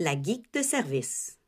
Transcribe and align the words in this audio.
La 0.00 0.14
geek 0.14 0.52
de 0.52 0.62
service. 0.62 1.38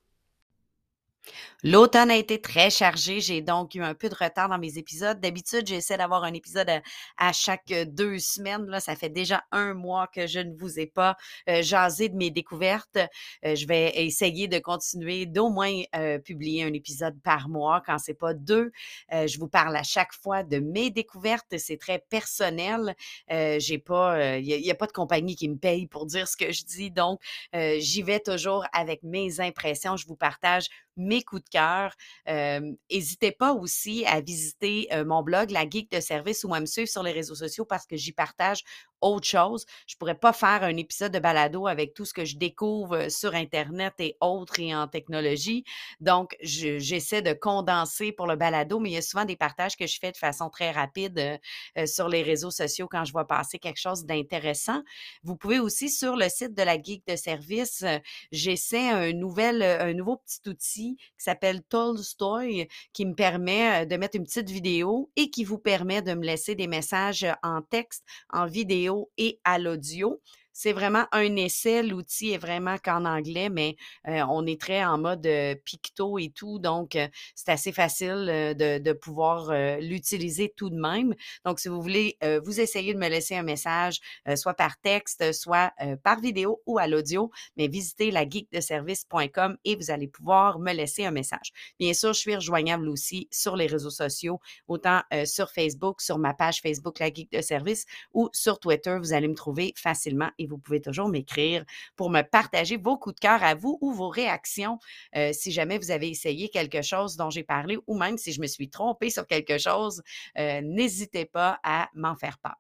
L'automne 1.63 2.11
a 2.11 2.17
été 2.17 2.41
très 2.41 2.71
chargé. 2.71 3.21
J'ai 3.21 3.43
donc 3.43 3.75
eu 3.75 3.83
un 3.83 3.95
peu 3.95 4.09
de 4.09 4.15
retard 4.15 4.49
dans 4.49 4.59
mes 4.59 4.79
épisodes. 4.79 5.21
D'habitude, 5.21 5.67
j'essaie 5.67 5.99
d'avoir 5.99 6.25
un 6.25 6.33
épisode 6.33 6.71
à, 7.19 7.33
chaque 7.33 7.73
deux 7.89 8.19
semaines. 8.19 8.67
Là, 8.67 8.81
ça 8.81 8.97
fait 8.97 9.11
déjà 9.11 9.45
un 9.53 9.75
mois 9.75 10.07
que 10.07 10.27
je 10.27 10.41
ne 10.41 10.55
vous 10.57 10.81
ai 10.81 10.87
pas 10.87 11.17
euh, 11.51 11.61
jasé 11.61 12.09
de 12.09 12.17
mes 12.17 12.31
découvertes. 12.31 12.99
Euh, 13.45 13.55
je 13.55 13.67
vais 13.67 13.93
essayer 13.97 14.49
de 14.49 14.59
continuer 14.59 15.27
d'au 15.27 15.51
moins 15.51 15.83
euh, 15.95 16.19
publier 16.19 16.65
un 16.65 16.73
épisode 16.73 17.21
par 17.23 17.51
mois 17.51 17.83
quand 17.85 17.99
c'est 17.99 18.15
pas 18.15 18.33
deux. 18.33 18.71
je 19.11 19.39
vous 19.39 19.49
parle 19.49 19.77
à 19.77 19.83
chaque 19.83 20.15
fois 20.15 20.43
de 20.43 20.59
mes 20.61 20.91
découvertes. 20.91 21.59
C'est 21.59 21.79
très 21.79 21.99
personnel. 21.99 22.95
j'ai 23.29 23.79
pas, 23.79 24.39
il 24.39 24.45
n'y 24.45 24.71
a, 24.71 24.73
a, 24.73 24.77
pas 24.77 24.87
de 24.87 24.93
compagnie 24.93 25.37
qui 25.37 25.49
me 25.49 25.57
paye 25.57 25.87
pour 25.87 26.07
dire 26.07 26.27
ce 26.27 26.37
que 26.37 26.53
je 26.53 26.65
dis. 26.65 26.91
Donc, 26.91 27.21
j'y 27.53 28.03
vais 28.03 28.21
toujours 28.21 28.65
avec 28.73 29.03
mes 29.03 29.41
impressions. 29.41 29.97
Je 29.97 30.07
vous 30.07 30.17
partage 30.17 30.69
mes 30.97 31.23
coups 31.23 31.45
de 31.45 31.50
cœur. 31.51 31.95
N'hésitez 32.27 33.33
pas 33.33 33.53
aussi 33.53 34.05
à 34.07 34.21
visiter 34.21 34.89
mon 35.07 35.23
blog, 35.23 35.51
La 35.51 35.69
Geek 35.69 35.91
de 35.91 36.01
service, 36.01 36.45
ou 36.45 36.55
à 36.55 36.61
me 36.61 36.67
suivre 36.67 36.89
sur 36.89 37.03
les 37.03 37.13
réseaux 37.13 37.35
sociaux 37.35 37.65
parce 37.65 37.87
que 37.87 37.97
j'y 37.97 38.13
partage 38.13 38.63
autre 39.01 39.27
chose. 39.27 39.67
Je 39.87 39.97
pourrais 39.97 40.15
pas 40.15 40.33
faire 40.33 40.63
un 40.63 40.77
épisode 40.77 41.13
de 41.13 41.19
balado 41.19 41.67
avec 41.67 41.95
tout 41.95 42.05
ce 42.05 42.15
que 42.15 42.25
je 42.25 42.37
découvre 42.37 43.09
sur 43.09 43.35
Internet 43.35 43.95
et 43.99 44.17
autres 44.21 44.61
et 44.61 44.75
en 44.75 44.89
technologie. 44.89 45.65
Donc, 46.01 46.37
j'essaie 46.43 47.23
de 47.23 47.33
condenser 47.33 48.13
pour 48.13 48.27
le 48.27 48.37
balado, 48.37 48.79
mais 48.81 48.91
il 48.91 48.95
y 48.95 48.99
a 48.99 49.03
souvent 49.03 49.25
des 49.25 49.37
partages 49.37 49.77
que 49.77 49.87
je 49.87 49.99
fais 49.99 50.13
de 50.13 50.17
façon 50.17 50.51
très 50.51 50.71
rapide 50.71 51.41
sur 51.87 52.09
les 52.09 52.23
réseaux 52.23 52.51
sociaux 52.51 52.89
quand 52.91 53.05
je 53.05 53.13
vois 53.13 53.27
passer 53.27 53.59
quelque 53.59 53.81
chose 53.81 54.05
d'intéressant. 54.05 54.83
Vous 55.23 55.37
pouvez 55.37 55.61
aussi 55.61 55.89
sur 55.89 56.17
le 56.17 56.29
site 56.29 56.55
de 56.55 56.63
la 56.63 56.81
Geek 56.81 57.07
de 57.07 57.17
service, 57.17 57.85
j'essaie 58.33 58.91
un 58.91 59.13
nouvel, 59.13 59.63
un 59.63 59.95
nouveau 59.95 60.17
petit 60.17 60.49
outil 60.49 60.97
qui 60.97 61.25
s'appelle 61.25 61.63
Tolstoy 61.63 62.69
qui 62.93 63.07
me 63.07 63.15
permet 63.15 63.87
de 63.87 63.97
mettre 63.97 64.17
une 64.17 64.25
petite 64.25 64.51
vidéo 64.51 65.11
et 65.17 65.31
qui 65.31 65.45
vous 65.45 65.59
permet 65.59 66.03
de 66.03 66.15
me 66.15 66.25
laisser 66.25 66.55
des 66.55 66.67
messages 66.67 67.27
en 67.43 67.63
texte, 67.63 68.05
en 68.31 68.47
vidéo 68.47 68.90
et 69.17 69.41
à 69.45 69.59
l'audio. 69.59 70.21
C'est 70.53 70.73
vraiment 70.73 71.07
un 71.13 71.37
essai. 71.37 71.83
L'outil 71.83 72.33
est 72.33 72.39
vraiment 72.39 72.77
qu'en 72.79 73.05
anglais, 73.05 73.49
mais 73.49 73.77
on 74.07 74.47
est 74.47 74.61
très 74.61 74.85
en 74.85 74.99
mode 74.99 75.29
picto 75.65 76.19
et 76.19 76.31
tout. 76.31 76.59
Donc, 76.59 76.99
c'est 77.35 77.49
assez 77.51 77.73
facile 77.73 78.55
de, 78.57 78.93
pouvoir 78.93 79.53
l'utiliser 79.81 80.53
tout 80.55 80.71
de 80.71 80.79
même. 80.79 81.15
Donc, 81.45 81.61
si 81.61 81.69
vous 81.69 81.81
voulez, 81.81 82.19
vous 82.45 82.61
essayez 82.61 82.93
de 82.95 82.99
me 82.99 83.09
laisser 83.09 83.37
un 83.37 83.43
message, 83.43 84.01
soit 84.35 84.55
par 84.55 84.79
texte, 84.81 85.33
soit 85.33 85.73
par 86.03 86.21
vidéo 86.21 86.61
ou 86.67 86.79
à 86.79 86.87
l'audio, 86.87 87.31
mais 87.57 87.69
visitez 87.69 88.11
la 88.11 88.29
geekdeservice.com 88.29 89.57
et 89.65 89.77
vous 89.77 89.91
allez 89.91 90.09
pouvoir 90.09 90.59
me 90.59 90.73
laisser 90.73 91.05
un 91.05 91.11
message. 91.11 91.53
Bien 91.79 91.95
sûr, 91.95 92.13
je 92.13 92.21
suis 92.21 92.35
rejoignable 92.35 92.89
aussi 92.89 93.29
sur 93.31 93.57
les 93.57 93.67
réseaux 93.67 93.91
sociaux, 93.91 94.41
autant 94.69 95.03
sur 95.25 95.51
Facebook, 95.51 96.01
sur 96.01 96.19
ma 96.19 96.35
page 96.35 96.61
Facebook 96.61 96.99
La 96.99 97.13
Geek 97.13 97.31
de 97.33 97.41
Service 97.41 97.87
ou 98.13 98.29
sur 98.33 98.59
Twitter. 98.59 98.97
Vous 98.99 99.13
allez 99.13 99.29
me 99.29 99.35
trouver 99.35 99.73
facilement 99.77 100.31
et 100.39 100.47
vous 100.51 100.59
pouvez 100.59 100.81
toujours 100.81 101.09
m'écrire 101.09 101.65
pour 101.97 102.11
me 102.11 102.23
partager 102.23 102.77
vos 102.77 102.99
coups 102.99 103.15
de 103.15 103.21
cœur 103.21 103.43
à 103.43 103.55
vous 103.55 103.79
ou 103.81 103.93
vos 103.93 104.09
réactions 104.09 104.79
euh, 105.17 105.33
si 105.33 105.53
jamais 105.53 105.79
vous 105.79 105.91
avez 105.91 106.09
essayé 106.09 106.49
quelque 106.49 106.83
chose 106.83 107.17
dont 107.17 107.31
j'ai 107.31 107.45
parlé 107.45 107.79
ou 107.87 107.97
même 107.99 108.19
si 108.19 108.33
je 108.33 108.41
me 108.41 108.47
suis 108.47 108.69
trompée 108.69 109.11
sur 109.11 109.27
quelque 109.27 109.59
chose, 109.59 110.03
euh, 110.39 110.61
n'hésitez 110.63 111.25
pas 111.25 111.59
à 111.63 111.89
m'en 111.95 112.17
faire 112.17 112.39
part. 112.39 112.59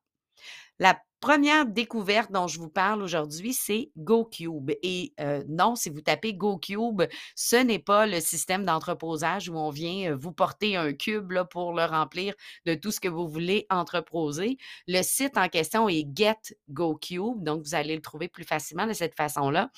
Première 1.20 1.66
découverte 1.66 2.32
dont 2.32 2.48
je 2.48 2.58
vous 2.58 2.68
parle 2.68 3.02
aujourd'hui, 3.02 3.52
c'est 3.52 3.90
GoCube. 3.96 4.70
Et 4.82 5.12
euh, 5.20 5.44
non, 5.48 5.76
si 5.76 5.90
vous 5.90 6.00
tapez 6.00 6.34
GoCube, 6.34 7.02
ce 7.36 7.56
n'est 7.56 7.78
pas 7.78 8.06
le 8.06 8.20
système 8.20 8.64
d'entreposage 8.64 9.48
où 9.48 9.56
on 9.56 9.70
vient 9.70 10.12
euh, 10.12 10.16
vous 10.16 10.32
porter 10.32 10.76
un 10.76 10.92
cube 10.92 11.32
pour 11.50 11.72
le 11.72 11.84
remplir 11.84 12.34
de 12.66 12.74
tout 12.74 12.90
ce 12.90 13.00
que 13.00 13.08
vous 13.08 13.28
voulez 13.28 13.66
entreposer. 13.70 14.56
Le 14.88 15.02
site 15.02 15.36
en 15.36 15.48
question 15.48 15.88
est 15.88 16.06
Get 16.14 16.56
GoCube, 16.70 17.42
donc 17.42 17.62
vous 17.64 17.74
allez 17.74 17.94
le 17.94 18.02
trouver 18.02 18.28
plus 18.28 18.44
facilement 18.44 18.86
de 18.86 18.92
cette 18.92 19.14
façon-là. 19.14 19.70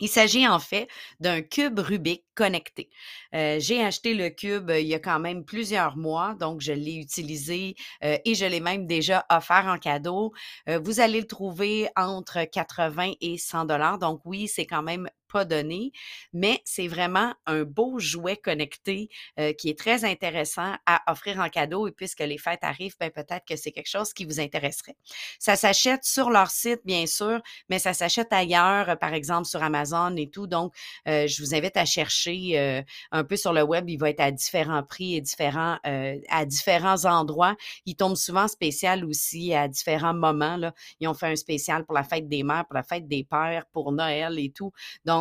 Il 0.00 0.08
s'agit 0.08 0.46
en 0.46 0.58
fait 0.58 0.88
d'un 1.20 1.42
cube 1.42 1.78
Rubik 1.78 2.24
connecté. 2.34 2.88
Euh, 3.34 3.58
j'ai 3.60 3.82
acheté 3.82 4.14
le 4.14 4.30
cube 4.30 4.70
il 4.70 4.86
y 4.86 4.94
a 4.94 4.98
quand 5.00 5.18
même 5.18 5.44
plusieurs 5.44 5.96
mois, 5.96 6.34
donc 6.38 6.60
je 6.60 6.72
l'ai 6.72 6.94
utilisé 6.94 7.74
et 8.02 8.34
je 8.34 8.44
l'ai 8.46 8.60
même 8.60 8.86
déjà 8.86 9.26
offert 9.30 9.66
en 9.66 9.78
cadeau. 9.78 10.32
vous 10.66 11.00
allez 11.00 11.20
le 11.20 11.26
trouver 11.26 11.88
entre 11.96 12.44
80 12.44 13.14
et 13.20 13.38
100 13.38 13.64
dollars. 13.64 13.98
Donc 13.98 14.20
oui, 14.24 14.48
c'est 14.48 14.66
quand 14.66 14.82
même 14.82 15.08
pas 15.30 15.44
donné, 15.44 15.92
mais 16.32 16.60
c'est 16.64 16.88
vraiment 16.88 17.34
un 17.46 17.64
beau 17.64 17.98
jouet 17.98 18.36
connecté 18.36 19.08
euh, 19.38 19.52
qui 19.52 19.68
est 19.68 19.78
très 19.78 20.04
intéressant 20.04 20.74
à 20.86 21.10
offrir 21.10 21.38
en 21.38 21.48
cadeau. 21.48 21.86
Et 21.86 21.92
puisque 21.92 22.20
les 22.20 22.38
fêtes 22.38 22.62
arrivent, 22.62 22.96
ben 22.98 23.10
peut-être 23.10 23.44
que 23.46 23.56
c'est 23.56 23.72
quelque 23.72 23.88
chose 23.88 24.12
qui 24.12 24.24
vous 24.24 24.40
intéresserait. 24.40 24.96
Ça 25.38 25.56
s'achète 25.56 26.04
sur 26.04 26.30
leur 26.30 26.50
site, 26.50 26.80
bien 26.84 27.06
sûr, 27.06 27.40
mais 27.68 27.78
ça 27.78 27.92
s'achète 27.92 28.32
ailleurs, 28.32 28.98
par 28.98 29.14
exemple 29.14 29.46
sur 29.46 29.62
Amazon 29.62 30.14
et 30.16 30.28
tout. 30.28 30.46
Donc, 30.46 30.74
euh, 31.06 31.26
je 31.26 31.42
vous 31.42 31.54
invite 31.54 31.76
à 31.76 31.84
chercher 31.84 32.58
euh, 32.58 32.82
un 33.12 33.24
peu 33.24 33.36
sur 33.36 33.52
le 33.52 33.62
web. 33.62 33.88
Il 33.88 33.98
va 33.98 34.10
être 34.10 34.20
à 34.20 34.30
différents 34.30 34.82
prix 34.82 35.16
et 35.16 35.20
différents 35.20 35.78
à 35.84 36.44
différents 36.44 37.04
endroits. 37.04 37.56
Il 37.86 37.96
tombe 37.96 38.16
souvent 38.16 38.48
spécial 38.48 39.04
aussi 39.04 39.54
à 39.54 39.68
différents 39.68 40.14
moments. 40.14 40.56
Là. 40.56 40.74
Ils 41.00 41.08
ont 41.08 41.14
fait 41.14 41.26
un 41.26 41.36
spécial 41.36 41.84
pour 41.84 41.94
la 41.94 42.04
fête 42.04 42.28
des 42.28 42.42
mères, 42.42 42.66
pour 42.66 42.74
la 42.74 42.82
fête 42.82 43.08
des 43.08 43.24
pères, 43.24 43.66
pour 43.72 43.92
Noël 43.92 44.38
et 44.38 44.50
tout. 44.50 44.72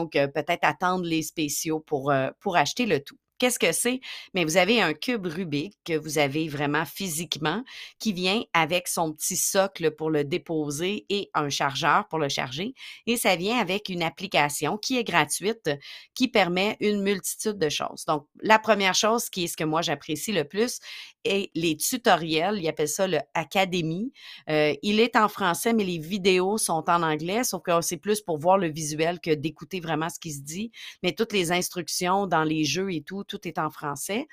Donc, 0.02 0.12
peut-être 0.14 0.64
attendre 0.64 1.06
les 1.06 1.24
spéciaux 1.24 1.80
pour, 1.80 2.14
pour 2.40 2.58
acheter 2.58 2.86
le 2.86 3.04
tout. 3.04 3.18
Qu'est-ce 3.40 3.60
que 3.60 3.72
c'est? 3.72 4.00
Mais 4.34 4.46
vous 4.46 4.58
avez 4.58 4.82
un 4.82 4.94
cube 4.94 5.28
Rubik 5.28 5.78
que 5.86 5.98
vous 5.98 6.18
avez 6.18 6.48
vraiment 6.48 6.86
physiquement 6.86 7.64
qui 8.00 8.12
vient 8.14 8.42
avec 8.54 8.88
son 8.88 9.14
petit 9.14 9.38
socle 9.38 9.92
pour 9.92 10.10
le 10.10 10.24
déposer 10.24 11.06
et 11.10 11.30
un 11.34 11.50
chargeur 11.50 12.08
pour 12.08 12.18
le 12.18 12.30
charger. 12.30 12.74
Et 13.06 13.16
ça 13.16 13.36
vient 13.36 13.60
avec 13.60 13.90
une 13.90 14.02
application 14.02 14.78
qui 14.78 14.98
est 14.98 15.04
gratuite 15.04 15.70
qui 16.16 16.28
permet 16.28 16.78
une 16.80 17.02
multitude 17.02 17.58
de 17.60 17.70
choses. 17.70 18.06
Donc, 18.06 18.26
la 18.42 18.58
première 18.60 18.96
chose 18.96 19.30
qui 19.30 19.44
est 19.44 19.48
ce 19.48 19.58
que 19.58 19.64
moi 19.64 19.82
j'apprécie 19.82 20.32
le 20.32 20.44
plus 20.44 20.80
est 21.24 21.52
les 21.54 21.78
tutoriels. 21.78 22.60
Ils 22.60 22.68
appellent 22.68 22.88
ça 22.88 23.08
le 23.08 23.20
Academy. 23.34 24.12
Euh, 24.50 24.74
il 24.82 25.00
est 25.00 25.16
en 25.16 25.28
français, 25.28 25.74
mais 25.74 25.84
les 25.84 26.00
vidéos 26.00 26.58
sont 26.58 26.84
en 26.88 27.04
anglais, 27.04 27.44
sauf 27.44 27.62
que 27.62 27.82
c'est 27.82 27.98
plus 27.98 28.22
pour 28.22 28.38
voir 28.38 28.58
le 28.58 28.70
visuel 28.70 29.20
que 29.20 29.32
d'écouter 29.32 29.80
vraiment 29.80 30.10
ce 30.10 30.20
qui 30.20 30.32
se 30.32 30.42
dit. 30.42 30.72
Mais 31.04 31.12
toutes 31.12 31.34
les 31.34 31.52
instructions 31.52 32.28
dans 32.28 32.44
les 32.44 32.64
jeux 32.64 32.92
et 32.94 33.02
tout, 33.02 33.24
tout 33.28 33.48
est 33.48 33.60
en 33.60 33.70
français. 33.70 34.28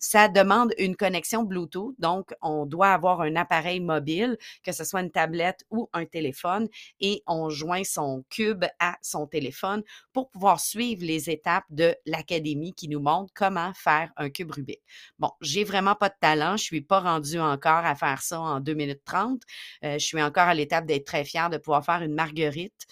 ça 0.00 0.28
demande 0.28 0.72
une 0.78 0.96
connexion 0.96 1.42
Bluetooth, 1.42 1.94
donc 1.98 2.34
on 2.42 2.66
doit 2.66 2.90
avoir 2.90 3.20
un 3.20 3.36
appareil 3.36 3.80
mobile, 3.80 4.36
que 4.62 4.72
ce 4.72 4.84
soit 4.84 5.00
une 5.00 5.10
tablette 5.10 5.64
ou 5.70 5.88
un 5.92 6.06
téléphone, 6.06 6.68
et 7.00 7.22
on 7.26 7.50
joint 7.50 7.84
son 7.84 8.24
cube 8.30 8.64
à 8.78 8.96
son 9.02 9.26
téléphone 9.26 9.82
pour 10.12 10.30
pouvoir 10.30 10.60
suivre 10.60 11.04
les 11.04 11.30
étapes 11.30 11.64
de 11.70 11.94
l'académie 12.06 12.74
qui 12.74 12.88
nous 12.88 13.00
montre 13.00 13.32
comment 13.34 13.72
faire 13.74 14.10
un 14.16 14.30
cube 14.30 14.50
Rubik. 14.52 14.80
Bon, 15.18 15.30
j'ai 15.40 15.64
vraiment 15.64 15.94
pas 15.94 16.08
de 16.08 16.14
talent, 16.20 16.56
je 16.56 16.64
suis 16.64 16.80
pas 16.80 17.00
rendue 17.00 17.40
encore 17.40 17.84
à 17.84 17.94
faire 17.94 18.22
ça 18.22 18.40
en 18.40 18.60
2 18.60 18.74
minutes 18.74 19.02
30. 19.04 19.42
je 19.82 19.98
suis 19.98 20.22
encore 20.22 20.48
à 20.48 20.54
l'étape 20.54 20.86
d'être 20.86 21.04
très 21.04 21.24
fière 21.24 21.50
de 21.50 21.58
pouvoir 21.58 21.84
faire 21.84 22.02
une 22.02 22.14
marguerite 22.14 22.86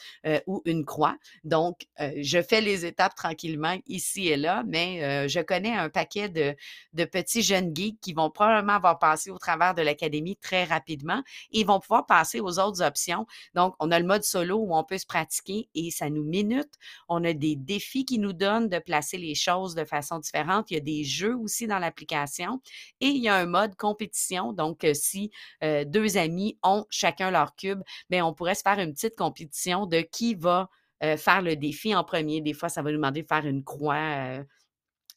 ou 0.47 0.63
une 0.65 0.85
croix. 0.85 1.17
Donc, 1.45 1.87
je 1.99 2.43
fais 2.43 2.61
les 2.61 2.87
étapes 2.87 3.15
tranquillement 3.15 3.77
ici 3.87 4.29
et 4.29 4.37
là, 4.37 4.63
mais 4.67 5.20
je 5.29 5.41
connais 5.41 5.75
un 5.75 5.89
paquet 5.89 6.29
de, 6.29 7.05
petits 7.05 7.43
jeunes 7.43 7.75
geeks 7.75 8.01
qui 8.01 8.13
vont 8.13 8.31
probablement 8.31 8.75
avoir 8.75 8.99
passé 8.99 9.31
au 9.31 9.39
travers 9.39 9.75
de 9.75 9.83
l'académie 9.83 10.37
très 10.37 10.65
rapidement 10.65 11.23
et 11.53 11.65
vont 11.65 11.81
pouvoir 11.81 12.07
passer 12.07 12.41
aux 12.41 12.59
autres 12.59 12.83
options. 12.83 13.27
Donc, 13.55 13.75
on 13.79 13.91
a 13.91 13.99
le 13.99 14.07
mode 14.07 14.23
solo 14.23 14.57
où 14.59 14.77
on 14.77 14.85
peut 14.85 14.99
se 14.99 15.07
pratiquer 15.07 15.69
et 15.75 15.91
ça 15.91 16.11
nous 16.11 16.25
minute. 16.25 16.73
On 17.09 17.25
a 17.25 17.33
des 17.33 17.57
défis 17.57 18.05
qui 18.05 18.19
nous 18.19 18.33
donnent 18.33 18.69
de 18.69 18.79
placer 18.79 19.19
les 19.19 19.35
choses 19.35 19.75
de 19.75 19.85
façon 19.85 20.19
différente. 20.19 20.71
Il 20.71 20.75
y 20.75 20.77
a 20.77 20.81
des 20.81 21.05
jeux 21.05 21.37
aussi 21.37 21.67
dans 21.67 21.79
l'application 21.79 22.61
et 23.01 23.07
il 23.07 23.23
y 23.23 23.29
a 23.29 23.37
un 23.37 23.47
mode 23.47 23.77
compétition. 23.77 24.53
Donc, 24.53 24.85
euh, 24.85 24.95
si 24.95 25.31
euh, 25.65 25.85
deux 25.85 26.17
amis 26.17 26.59
ont 26.63 26.85
chacun 26.91 27.31
leur 27.31 27.57
cube, 27.57 27.83
bien, 28.09 28.25
on 28.25 28.35
pourrait 28.35 28.55
se 28.55 28.63
faire 28.63 28.79
une 28.79 28.93
petite 28.93 29.17
compétition 29.17 29.87
de 29.87 30.01
qui 30.01 30.35
va 30.35 30.69
euh, 31.03 31.17
faire 31.17 31.41
le 31.41 31.57
défi 31.57 31.95
en 31.95 32.05
premier. 32.05 32.43
Des 32.43 32.53
fois, 32.53 32.69
ça 32.69 32.83
va 32.83 32.91
nous 32.91 32.97
demander 32.97 33.23
de 33.23 33.27
faire 33.27 33.47
une 33.47 33.65
croix 33.65 33.95
euh, 33.95 34.45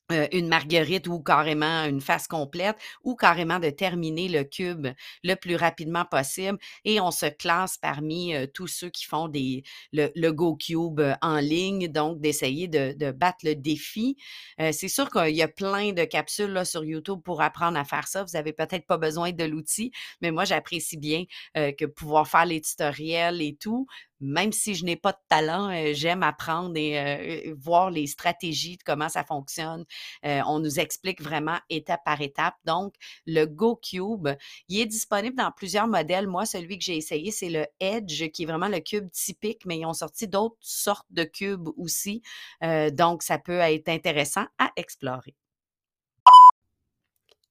une 0.09 0.47
marguerite 0.47 1.07
ou 1.07 1.21
carrément 1.21 1.85
une 1.85 2.01
face 2.01 2.27
complète 2.27 2.75
ou 3.03 3.15
carrément 3.15 3.59
de 3.59 3.69
terminer 3.69 4.27
le 4.27 4.43
cube 4.43 4.87
le 5.23 5.35
plus 5.35 5.55
rapidement 5.55 6.05
possible 6.05 6.57
et 6.83 6.99
on 6.99 7.11
se 7.11 7.27
classe 7.27 7.77
parmi 7.77 8.35
euh, 8.35 8.45
tous 8.45 8.67
ceux 8.67 8.89
qui 8.89 9.05
font 9.05 9.27
des 9.27 9.63
le, 9.93 10.31
Go 10.31 10.55
Cube 10.55 10.99
euh, 10.99 11.13
en 11.21 11.37
ligne 11.37 11.87
donc 11.87 12.19
d'essayer 12.19 12.67
de, 12.67 13.11
battre 13.11 13.39
le 13.43 13.55
défi. 13.55 14.17
c'est 14.57 14.87
sûr 14.87 15.09
qu'il 15.09 15.35
y 15.35 15.41
a 15.41 15.47
plein 15.47 15.91
de 15.91 16.03
capsules 16.03 16.51
là, 16.51 16.65
sur 16.65 16.83
YouTube 16.83 17.21
pour 17.23 17.41
apprendre 17.41 17.77
à 17.77 17.83
faire 17.83 18.07
ça. 18.07 18.23
Vous 18.23 18.35
avez 18.35 18.53
peut-être 18.53 18.87
pas 18.87 18.97
besoin 18.97 19.31
de 19.31 19.43
l'outil, 19.43 19.91
mais 20.21 20.31
moi 20.31 20.45
j'apprécie 20.45 20.97
bien 20.97 21.25
que 21.55 21.85
pouvoir 21.85 22.27
faire 22.27 22.45
les 22.45 22.61
tutoriels 22.61 23.41
et 23.41 23.55
tout 23.59 23.87
même 24.23 24.51
si 24.53 24.73
je 24.73 24.85
n'ai 24.85 24.95
pas 24.95 25.11
de 25.11 25.17
talent, 25.27 25.69
euh, 25.69 25.91
j'aime 25.93 26.23
apprendre 26.23 26.77
et 26.77 26.99
euh, 26.99 27.53
voir 27.57 27.91
les 27.91 28.07
stratégies 28.07 28.77
de 28.77 28.83
comment 28.83 29.09
ça 29.09 29.23
fonctionne. 29.23 29.85
Euh, 30.25 30.41
on 30.47 30.59
nous 30.59 30.79
explique 30.79 31.21
vraiment 31.21 31.57
étape 31.69 32.03
par 32.05 32.21
étape. 32.21 32.55
Donc, 32.65 32.95
le 33.27 33.45
GoCube, 33.45 34.29
il 34.69 34.79
est 34.79 34.85
disponible 34.85 35.35
dans 35.35 35.51
plusieurs 35.51 35.87
modèles. 35.87 36.27
Moi, 36.27 36.45
celui 36.45 36.77
que 36.77 36.85
j'ai 36.85 36.97
essayé, 36.97 37.31
c'est 37.31 37.49
le 37.49 37.65
Edge, 37.79 38.29
qui 38.31 38.43
est 38.43 38.45
vraiment 38.45 38.69
le 38.69 38.79
cube 38.79 39.09
typique, 39.11 39.65
mais 39.65 39.79
ils 39.79 39.85
ont 39.85 39.93
sorti 39.93 40.27
d'autres 40.27 40.55
sortes 40.61 41.07
de 41.11 41.23
cubes 41.23 41.69
aussi. 41.77 42.21
donc, 42.93 43.23
ça 43.23 43.37
peut 43.37 43.59
être 43.59 43.89
intéressant 43.89 44.45
à 44.57 44.71
explorer. 44.77 45.35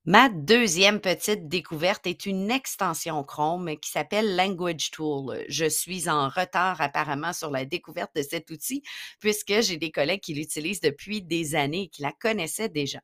Ma 0.05 0.29
deuxième 0.29 1.01
petite 1.01 1.47
découverte 1.47 2.09
est 2.09 2.27
une 2.27 2.51
extension 2.51 3.23
Chrome 3.23 3.77
qui 3.77 3.89
s'appelle 3.89 4.35
Language 4.35 4.91
Tool. 4.91 5.45
Je 5.49 5.67
suis 5.67 6.09
en 6.09 6.29
retard 6.29 6.81
apparemment 6.81 7.33
sur 7.33 7.53
la 7.53 7.65
découverte 7.65 8.11
de 8.17 8.23
cet 8.23 8.51
outil 8.51 8.83
puisque 9.21 9.61
j'ai 9.61 9.77
des 9.77 9.93
collègues 9.93 10.21
qui 10.21 10.35
l'utilisent 10.35 10.81
depuis 10.81 11.23
des 11.23 11.55
années 11.55 11.83
et 11.83 11.89
qui 11.89 12.03
la 12.03 12.11
connaissaient 12.11 12.69
déjà. 12.69 12.99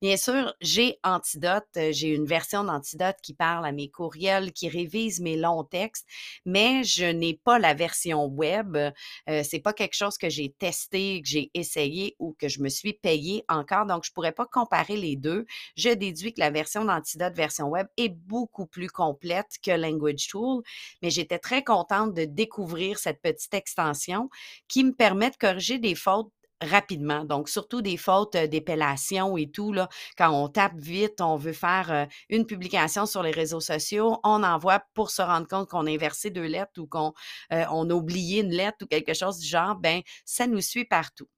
Bien 0.00 0.16
sûr, 0.16 0.54
j'ai 0.62 0.98
Antidote, 1.04 1.68
j'ai 1.90 2.08
une 2.08 2.24
version 2.24 2.64
d'Antidote 2.64 3.18
qui 3.22 3.34
parle 3.34 3.66
à 3.66 3.72
mes 3.72 3.90
courriels, 3.90 4.54
qui 4.54 4.70
révise 4.70 5.20
mes 5.20 5.36
longs 5.36 5.64
textes, 5.64 6.06
mais 6.46 6.82
je 6.82 7.04
n'ai 7.04 7.34
pas 7.34 7.58
la 7.58 7.74
version 7.74 8.24
web. 8.24 8.74
Euh, 9.28 9.42
c'est 9.44 9.60
pas 9.60 9.74
quelque 9.74 9.96
chose 9.96 10.16
que 10.16 10.30
j'ai 10.30 10.54
testé, 10.58 11.20
que 11.20 11.28
j'ai 11.28 11.50
essayé 11.52 12.16
ou 12.18 12.34
que 12.38 12.48
je 12.48 12.62
me 12.62 12.70
suis 12.70 12.94
payé 12.94 13.44
encore, 13.50 13.84
donc 13.84 14.04
je 14.06 14.12
pourrais 14.12 14.32
pas 14.32 14.46
comparer 14.46 14.96
les 14.96 15.16
deux. 15.16 15.44
Je 15.76 15.90
déduis 15.90 16.32
la 16.38 16.50
version 16.50 16.84
d'Antidote 16.84 17.34
version 17.34 17.68
web 17.68 17.86
est 17.96 18.08
beaucoup 18.08 18.66
plus 18.66 18.88
complète 18.88 19.56
que 19.62 19.70
Language 19.70 20.28
Tool, 20.28 20.62
mais 21.02 21.10
j'étais 21.10 21.38
très 21.38 21.62
contente 21.62 22.14
de 22.14 22.24
découvrir 22.24 22.98
cette 22.98 23.20
petite 23.20 23.54
extension 23.54 24.30
qui 24.68 24.84
me 24.84 24.92
permet 24.92 25.30
de 25.30 25.36
corriger 25.36 25.78
des 25.78 25.94
fautes 25.94 26.30
rapidement. 26.60 27.24
Donc, 27.24 27.48
surtout 27.48 27.82
des 27.82 27.96
fautes 27.96 28.34
euh, 28.34 28.46
d'épellation 28.46 29.36
et 29.36 29.50
tout, 29.50 29.72
là, 29.72 29.88
quand 30.16 30.30
on 30.30 30.48
tape 30.48 30.76
vite, 30.76 31.20
on 31.20 31.36
veut 31.36 31.52
faire 31.52 31.92
euh, 31.92 32.04
une 32.28 32.46
publication 32.46 33.06
sur 33.06 33.22
les 33.22 33.30
réseaux 33.30 33.60
sociaux, 33.60 34.18
on 34.24 34.42
envoie 34.42 34.82
pour 34.94 35.10
se 35.10 35.22
rendre 35.22 35.46
compte 35.46 35.68
qu'on 35.68 35.86
a 35.86 35.90
inversé 35.90 36.30
deux 36.30 36.46
lettres 36.46 36.80
ou 36.80 36.86
qu'on 36.86 37.12
euh, 37.52 37.64
a 37.64 37.94
oublié 37.94 38.40
une 38.40 38.50
lettre 38.50 38.78
ou 38.82 38.86
quelque 38.86 39.14
chose 39.14 39.38
du 39.38 39.46
genre, 39.46 39.76
ben 39.76 40.02
ça 40.24 40.46
nous 40.46 40.60
suit 40.60 40.84
partout. 40.84 41.28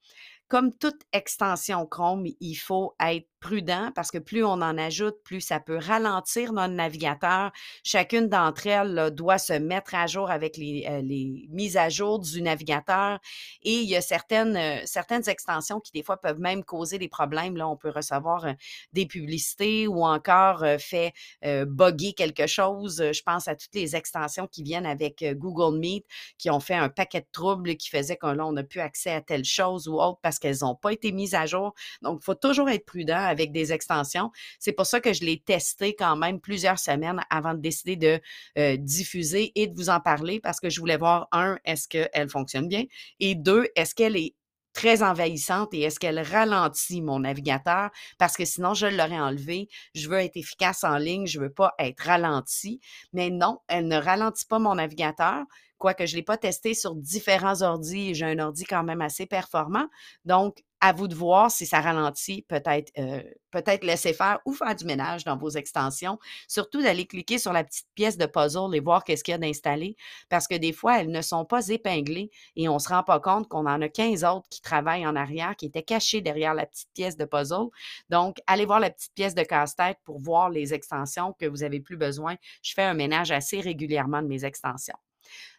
Comme 0.49 0.77
toute 0.77 1.03
extension 1.13 1.87
Chrome, 1.87 2.27
il 2.41 2.57
faut 2.57 2.95
être 3.01 3.29
prudent 3.41 3.91
parce 3.95 4.11
que 4.11 4.19
plus 4.19 4.45
on 4.45 4.53
en 4.53 4.79
ajoute, 4.79 5.17
plus 5.25 5.41
ça 5.41 5.59
peut 5.59 5.79
ralentir 5.79 6.53
notre 6.53 6.75
navigateur. 6.75 7.51
Chacune 7.83 8.29
d'entre 8.29 8.67
elles 8.67 9.11
doit 9.11 9.39
se 9.39 9.55
mettre 9.55 9.95
à 9.95 10.07
jour 10.07 10.31
avec 10.31 10.57
les, 10.57 10.87
euh, 10.89 11.01
les, 11.01 11.49
mises 11.51 11.77
à 11.77 11.89
jour 11.89 12.19
du 12.19 12.43
navigateur. 12.43 13.19
Et 13.63 13.81
il 13.81 13.89
y 13.89 13.97
a 13.97 14.01
certaines, 14.01 14.57
euh, 14.57 14.83
certaines 14.85 15.29
extensions 15.29 15.81
qui, 15.81 15.93
des 15.93 16.03
fois, 16.03 16.21
peuvent 16.21 16.39
même 16.39 16.63
causer 16.63 16.99
des 16.99 17.09
problèmes. 17.09 17.57
Là, 17.57 17.69
on 17.69 17.77
peut 17.77 17.91
recevoir 17.91 18.45
euh, 18.45 18.53
des 18.93 19.07
publicités 19.07 19.87
ou 19.87 20.05
encore 20.05 20.65
fait 20.79 21.13
bugger 21.43 22.13
quelque 22.13 22.47
chose. 22.47 23.03
Je 23.13 23.23
pense 23.23 23.49
à 23.49 23.57
toutes 23.57 23.75
les 23.75 23.97
extensions 23.97 24.47
qui 24.47 24.63
viennent 24.63 24.87
avec 24.87 25.25
Google 25.37 25.79
Meet 25.79 26.05
qui 26.39 26.51
ont 26.51 26.61
fait 26.61 26.75
un 26.75 26.89
paquet 26.89 27.21
de 27.21 27.27
troubles 27.33 27.77
qui 27.77 27.89
faisaient 27.89 28.17
qu'on 28.17 28.53
n'a 28.53 28.63
plus 28.63 28.81
accès 28.81 29.11
à 29.11 29.21
telle 29.21 29.45
chose 29.45 29.89
ou 29.89 29.95
autre 30.01 30.19
parce 30.23 30.39
qu'elles 30.39 30.59
n'ont 30.61 30.75
pas 30.75 30.93
été 30.93 31.13
mises 31.13 31.35
à 31.35 31.47
jour. 31.47 31.75
Donc, 32.03 32.21
il 32.23 32.25
faut 32.25 32.35
toujours 32.35 32.69
être 32.69 32.85
prudent 32.85 33.30
avec 33.31 33.53
des 33.53 33.73
extensions. 33.73 34.31
C'est 34.59 34.73
pour 34.73 34.87
ça 34.87 35.01
que 35.01 35.13
je 35.13 35.25
l'ai 35.25 35.41
testé 35.41 35.95
quand 35.95 36.17
même 36.17 36.41
plusieurs 36.41 36.79
semaines 36.79 37.21
avant 37.31 37.55
de 37.55 37.61
décider 37.61 37.97
de 37.97 38.21
euh, 38.59 38.77
diffuser 38.77 39.53
et 39.55 39.67
de 39.67 39.75
vous 39.75 39.89
en 39.91 40.01
parler 40.01 40.41
parce 40.41 40.61
que 40.61 40.69
je 40.69 40.81
voulais 40.81 40.97
voir, 40.97 41.29
un, 41.33 41.59
est-ce 41.65 41.89
qu'elle 41.89 42.29
fonctionne 42.29 42.69
bien? 42.69 42.85
Et 43.19 43.35
deux, 43.35 43.67
est-ce 43.77 43.95
qu'elle 43.95 44.17
est 44.17 44.35
très 44.73 45.03
envahissante 45.03 45.75
et 45.75 45.81
est-ce 45.81 45.99
qu'elle 45.99 46.21
ralentit 46.21 47.03
mon 47.03 47.21
navigateur? 47.21 47.91
Parce 48.19 48.37
que 48.37 48.45
sinon, 48.45 48.75
je 48.75 48.87
l'aurais 48.87 49.19
enlevé. 49.19 49.69
Je 49.95 50.09
veux 50.09 50.19
être 50.19 50.37
efficace 50.37 50.85
en 50.85 50.97
ligne, 50.97 51.27
je 51.27 51.41
veux 51.41 51.53
pas 51.53 51.75
être 51.79 52.01
ralenti. 52.01 52.81
Mais 53.13 53.31
non, 53.31 53.59
elle 53.69 53.89
ne 53.89 53.97
ralentit 53.97 54.47
pas 54.47 54.59
mon 54.59 54.77
navigateur 54.77 55.45
quoique 55.81 56.05
je 56.07 56.13
ne 56.13 56.17
l'ai 56.19 56.23
pas 56.23 56.37
testé 56.37 56.75
sur 56.75 56.95
différents 56.95 57.63
ordis 57.63 58.15
j'ai 58.15 58.27
un 58.27 58.39
ordi 58.39 58.65
quand 58.65 58.85
même 58.85 59.01
assez 59.01 59.27
performant. 59.27 59.89
Donc, 60.25 60.63
à 60.81 60.93
vous 60.93 61.09
de 61.09 61.15
voir 61.15 61.51
si 61.51 61.67
ça 61.67 61.81
ralentit, 61.81 62.43
peut-être 62.49 62.93
euh, 62.99 63.23
peut-être 63.51 63.85
laisser 63.85 64.13
faire 64.13 64.39
ou 64.45 64.53
faire 64.53 64.75
du 64.75 64.85
ménage 64.85 65.25
dans 65.25 65.37
vos 65.37 65.51
extensions. 65.51 66.19
Surtout 66.49 66.83
d'aller 66.83 67.07
cliquer 67.07 67.39
sur 67.39 67.53
la 67.53 67.65
petite 67.65 67.89
pièce 67.95 68.17
de 68.17 68.27
puzzle 68.27 68.75
et 68.75 68.81
voir 68.81 69.05
qu'est-ce 69.05 69.25
qu'il 69.25 69.33
y 69.33 69.35
a 69.35 69.39
d'installé 69.39 69.97
parce 70.29 70.47
que 70.47 70.55
des 70.55 70.73
fois, 70.73 71.01
elles 71.01 71.11
ne 71.11 71.23
sont 71.23 71.45
pas 71.45 71.69
épinglées 71.69 72.31
et 72.57 72.69
on 72.69 72.79
se 72.79 72.89
rend 72.89 73.03
pas 73.03 73.21
compte 73.21 73.49
qu'on 73.49 73.67
en 73.67 73.83
a 73.83 73.89
15 73.89 74.25
autres 74.25 74.49
qui 74.49 74.61
travaillent 74.61 75.07
en 75.07 75.17
arrière, 75.17 75.57
qui 75.57 75.67
étaient 75.67 75.83
cachés 75.83 76.21
derrière 76.21 76.55
la 76.55 76.67
petite 76.67 76.91
pièce 76.95 77.17
de 77.17 77.25
puzzle. 77.25 77.69
Donc, 78.09 78.39
allez 78.47 78.67
voir 78.67 78.81
la 78.81 78.91
petite 78.91 79.15
pièce 79.15 79.35
de 79.35 79.43
casse-tête 79.43 79.99
pour 80.05 80.21
voir 80.21 80.51
les 80.51 80.75
extensions 80.75 81.35
que 81.39 81.47
vous 81.47 81.59
n'avez 81.59 81.81
plus 81.81 81.97
besoin. 81.97 82.37
Je 82.63 82.73
fais 82.75 82.83
un 82.83 82.95
ménage 82.95 83.31
assez 83.31 83.61
régulièrement 83.61 84.23
de 84.23 84.29
mes 84.29 84.45
extensions. 84.45 84.97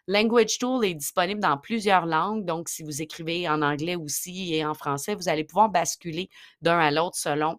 Language 0.08 0.58
Tool 0.58 0.84
est 0.84 0.94
disponible 0.94 1.40
dans 1.40 1.58
plusieurs 1.58 2.06
langues, 2.06 2.44
donc 2.44 2.68
si 2.68 2.82
vous 2.82 3.02
écrivez 3.02 3.48
en 3.48 3.62
anglais 3.62 3.96
aussi 3.96 4.54
et 4.54 4.64
en 4.64 4.74
français, 4.74 5.14
vous 5.14 5.28
allez 5.28 5.44
pouvoir 5.44 5.68
basculer 5.68 6.28
d'un 6.60 6.78
à 6.78 6.90
l'autre 6.90 7.16
selon 7.16 7.58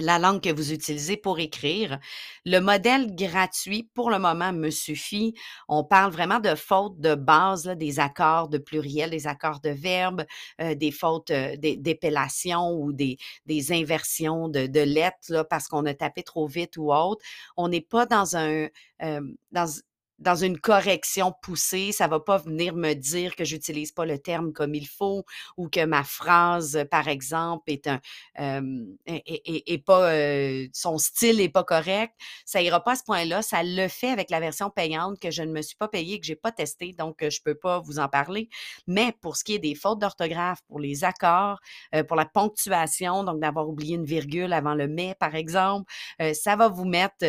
la 0.00 0.18
langue 0.18 0.40
que 0.40 0.52
vous 0.52 0.72
utilisez 0.72 1.16
pour 1.16 1.38
écrire. 1.38 1.98
Le 2.44 2.60
modèle 2.60 3.14
gratuit, 3.14 3.90
pour 3.94 4.10
le 4.10 4.18
moment, 4.18 4.52
me 4.52 4.70
suffit. 4.70 5.34
On 5.68 5.84
parle 5.84 6.12
vraiment 6.12 6.40
de 6.40 6.54
fautes 6.54 7.00
de 7.00 7.14
base, 7.14 7.64
des 7.64 8.00
accords 8.00 8.48
de 8.48 8.58
pluriel, 8.58 9.10
des 9.10 9.26
accords 9.26 9.60
de 9.60 9.70
verbe, 9.70 10.24
euh, 10.60 10.74
des 10.74 10.90
fautes 10.90 11.30
euh, 11.30 11.56
d'épellation 11.56 12.72
ou 12.72 12.92
des, 12.92 13.18
inversions 13.70 14.48
de, 14.48 14.80
lettres 14.80 15.46
parce 15.50 15.68
qu'on 15.68 15.84
a 15.86 15.94
tapé 15.94 16.22
trop 16.22 16.46
vite 16.46 16.76
ou 16.76 16.92
autre. 16.92 17.24
On 17.56 17.68
n'est 17.68 17.80
pas 17.80 18.06
dans 18.06 18.36
un... 18.36 18.68
Euh, 19.02 19.20
dans, 19.52 19.66
dans 20.18 20.34
une 20.34 20.58
correction 20.58 21.32
poussée, 21.42 21.92
ça 21.92 22.08
va 22.08 22.20
pas 22.20 22.38
venir 22.38 22.74
me 22.74 22.94
dire 22.94 23.36
que 23.36 23.44
j'utilise 23.44 23.92
pas 23.92 24.04
le 24.04 24.18
terme 24.18 24.52
comme 24.52 24.74
il 24.74 24.86
faut 24.88 25.24
ou 25.56 25.68
que 25.68 25.84
ma 25.84 26.04
phrase, 26.04 26.84
par 26.90 27.08
exemple, 27.08 27.70
est 27.70 27.86
un 27.86 28.00
est, 29.06 29.84
pas 29.84 30.10
son 30.72 30.98
style 30.98 31.40
est 31.40 31.48
pas 31.48 31.64
correct. 31.64 32.14
Ça 32.44 32.60
ira 32.62 32.82
pas 32.82 32.92
à 32.92 32.96
ce 32.96 33.04
point-là. 33.04 33.42
Ça 33.42 33.62
le 33.62 33.88
fait 33.88 34.10
avec 34.10 34.30
la 34.30 34.40
version 34.40 34.70
payante 34.70 35.20
que 35.20 35.30
je 35.30 35.42
ne 35.42 35.52
me 35.52 35.62
suis 35.62 35.76
pas 35.76 35.88
payée, 35.88 36.18
que 36.18 36.26
j'ai 36.26 36.36
pas 36.36 36.52
testé, 36.52 36.92
donc 36.92 37.24
je 37.28 37.40
peux 37.44 37.54
pas 37.54 37.80
vous 37.80 37.98
en 37.98 38.08
parler. 38.08 38.48
Mais 38.86 39.12
pour 39.20 39.36
ce 39.36 39.44
qui 39.44 39.54
est 39.54 39.58
des 39.58 39.74
fautes 39.74 40.00
d'orthographe, 40.00 40.60
pour 40.66 40.80
les 40.80 41.04
accords, 41.04 41.60
pour 42.08 42.16
la 42.16 42.26
ponctuation, 42.26 43.24
donc 43.24 43.40
d'avoir 43.40 43.68
oublié 43.68 43.96
une 43.96 44.04
virgule 44.04 44.52
avant 44.52 44.74
le 44.74 44.88
mais, 44.88 45.14
par 45.14 45.34
exemple, 45.34 45.92
ça 46.32 46.56
va 46.56 46.68
vous 46.68 46.84
mettre, 46.84 47.24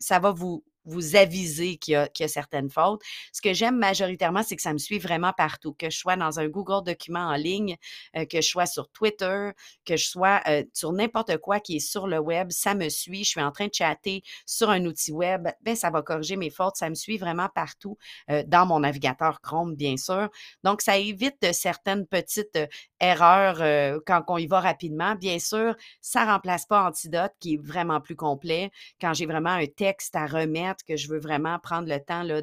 ça 0.00 0.18
va 0.18 0.32
vous 0.32 0.64
vous 0.84 1.16
aviser 1.16 1.76
qu'il 1.76 1.92
y, 1.92 1.96
a, 1.96 2.28
certaines 2.28 2.70
fautes. 2.70 3.02
Ce 3.32 3.40
que 3.40 3.52
j'aime 3.52 3.76
majoritairement, 3.76 4.42
c'est 4.42 4.56
que 4.56 4.62
ça 4.62 4.72
me 4.72 4.78
suit 4.78 4.98
vraiment 4.98 5.32
partout, 5.32 5.74
que 5.74 5.90
je 5.90 5.98
sois 5.98 6.16
dans 6.16 6.40
un 6.40 6.48
Google 6.48 6.84
document 6.84 7.26
en 7.28 7.34
ligne, 7.34 7.76
euh, 8.16 8.24
que 8.24 8.40
je 8.40 8.48
sois 8.48 8.66
sur 8.66 8.88
Twitter, 8.88 9.50
que 9.84 9.96
je 9.96 10.06
sois 10.06 10.40
euh, 10.48 10.64
sur 10.72 10.92
n'importe 10.92 11.36
quoi 11.38 11.60
qui 11.60 11.76
est 11.76 11.80
sur 11.80 12.06
le 12.06 12.18
web, 12.18 12.50
ça 12.50 12.74
me 12.74 12.88
suit. 12.88 13.24
Je 13.24 13.30
suis 13.30 13.42
en 13.42 13.52
train 13.52 13.66
de 13.66 13.74
chatter 13.74 14.22
sur 14.46 14.70
un 14.70 14.84
outil 14.84 15.12
web, 15.12 15.48
ben 15.62 15.76
ça 15.76 15.90
va 15.90 16.02
corriger 16.02 16.36
mes 16.36 16.50
fautes. 16.50 16.76
Ça 16.76 16.88
me 16.88 16.94
suit 16.94 17.18
vraiment 17.18 17.48
partout 17.54 17.96
euh, 18.30 18.42
dans 18.46 18.66
mon 18.66 18.80
navigateur 18.80 19.40
Chrome, 19.40 19.74
bien 19.74 19.96
sûr. 19.96 20.28
Donc, 20.64 20.82
ça 20.82 20.98
évite 20.98 21.52
certaines 21.52 22.06
petites 22.06 22.58
erreurs 23.02 24.00
quand 24.06 24.22
on 24.28 24.38
y 24.38 24.46
va 24.46 24.60
rapidement. 24.60 25.14
Bien 25.16 25.38
sûr, 25.38 25.74
ça 26.00 26.24
remplace 26.24 26.64
pas 26.64 26.86
Antidote, 26.86 27.32
qui 27.40 27.54
est 27.54 27.60
vraiment 27.62 28.00
plus 28.00 28.16
complet. 28.16 28.70
Quand 29.00 29.12
j'ai 29.12 29.26
vraiment 29.26 29.50
un 29.50 29.66
texte 29.66 30.16
à 30.16 30.26
remettre, 30.26 30.84
que 30.86 30.96
je 30.96 31.08
veux 31.08 31.18
vraiment 31.18 31.58
prendre 31.58 31.88
le 31.88 31.98
temps 31.98 32.22
là, 32.22 32.40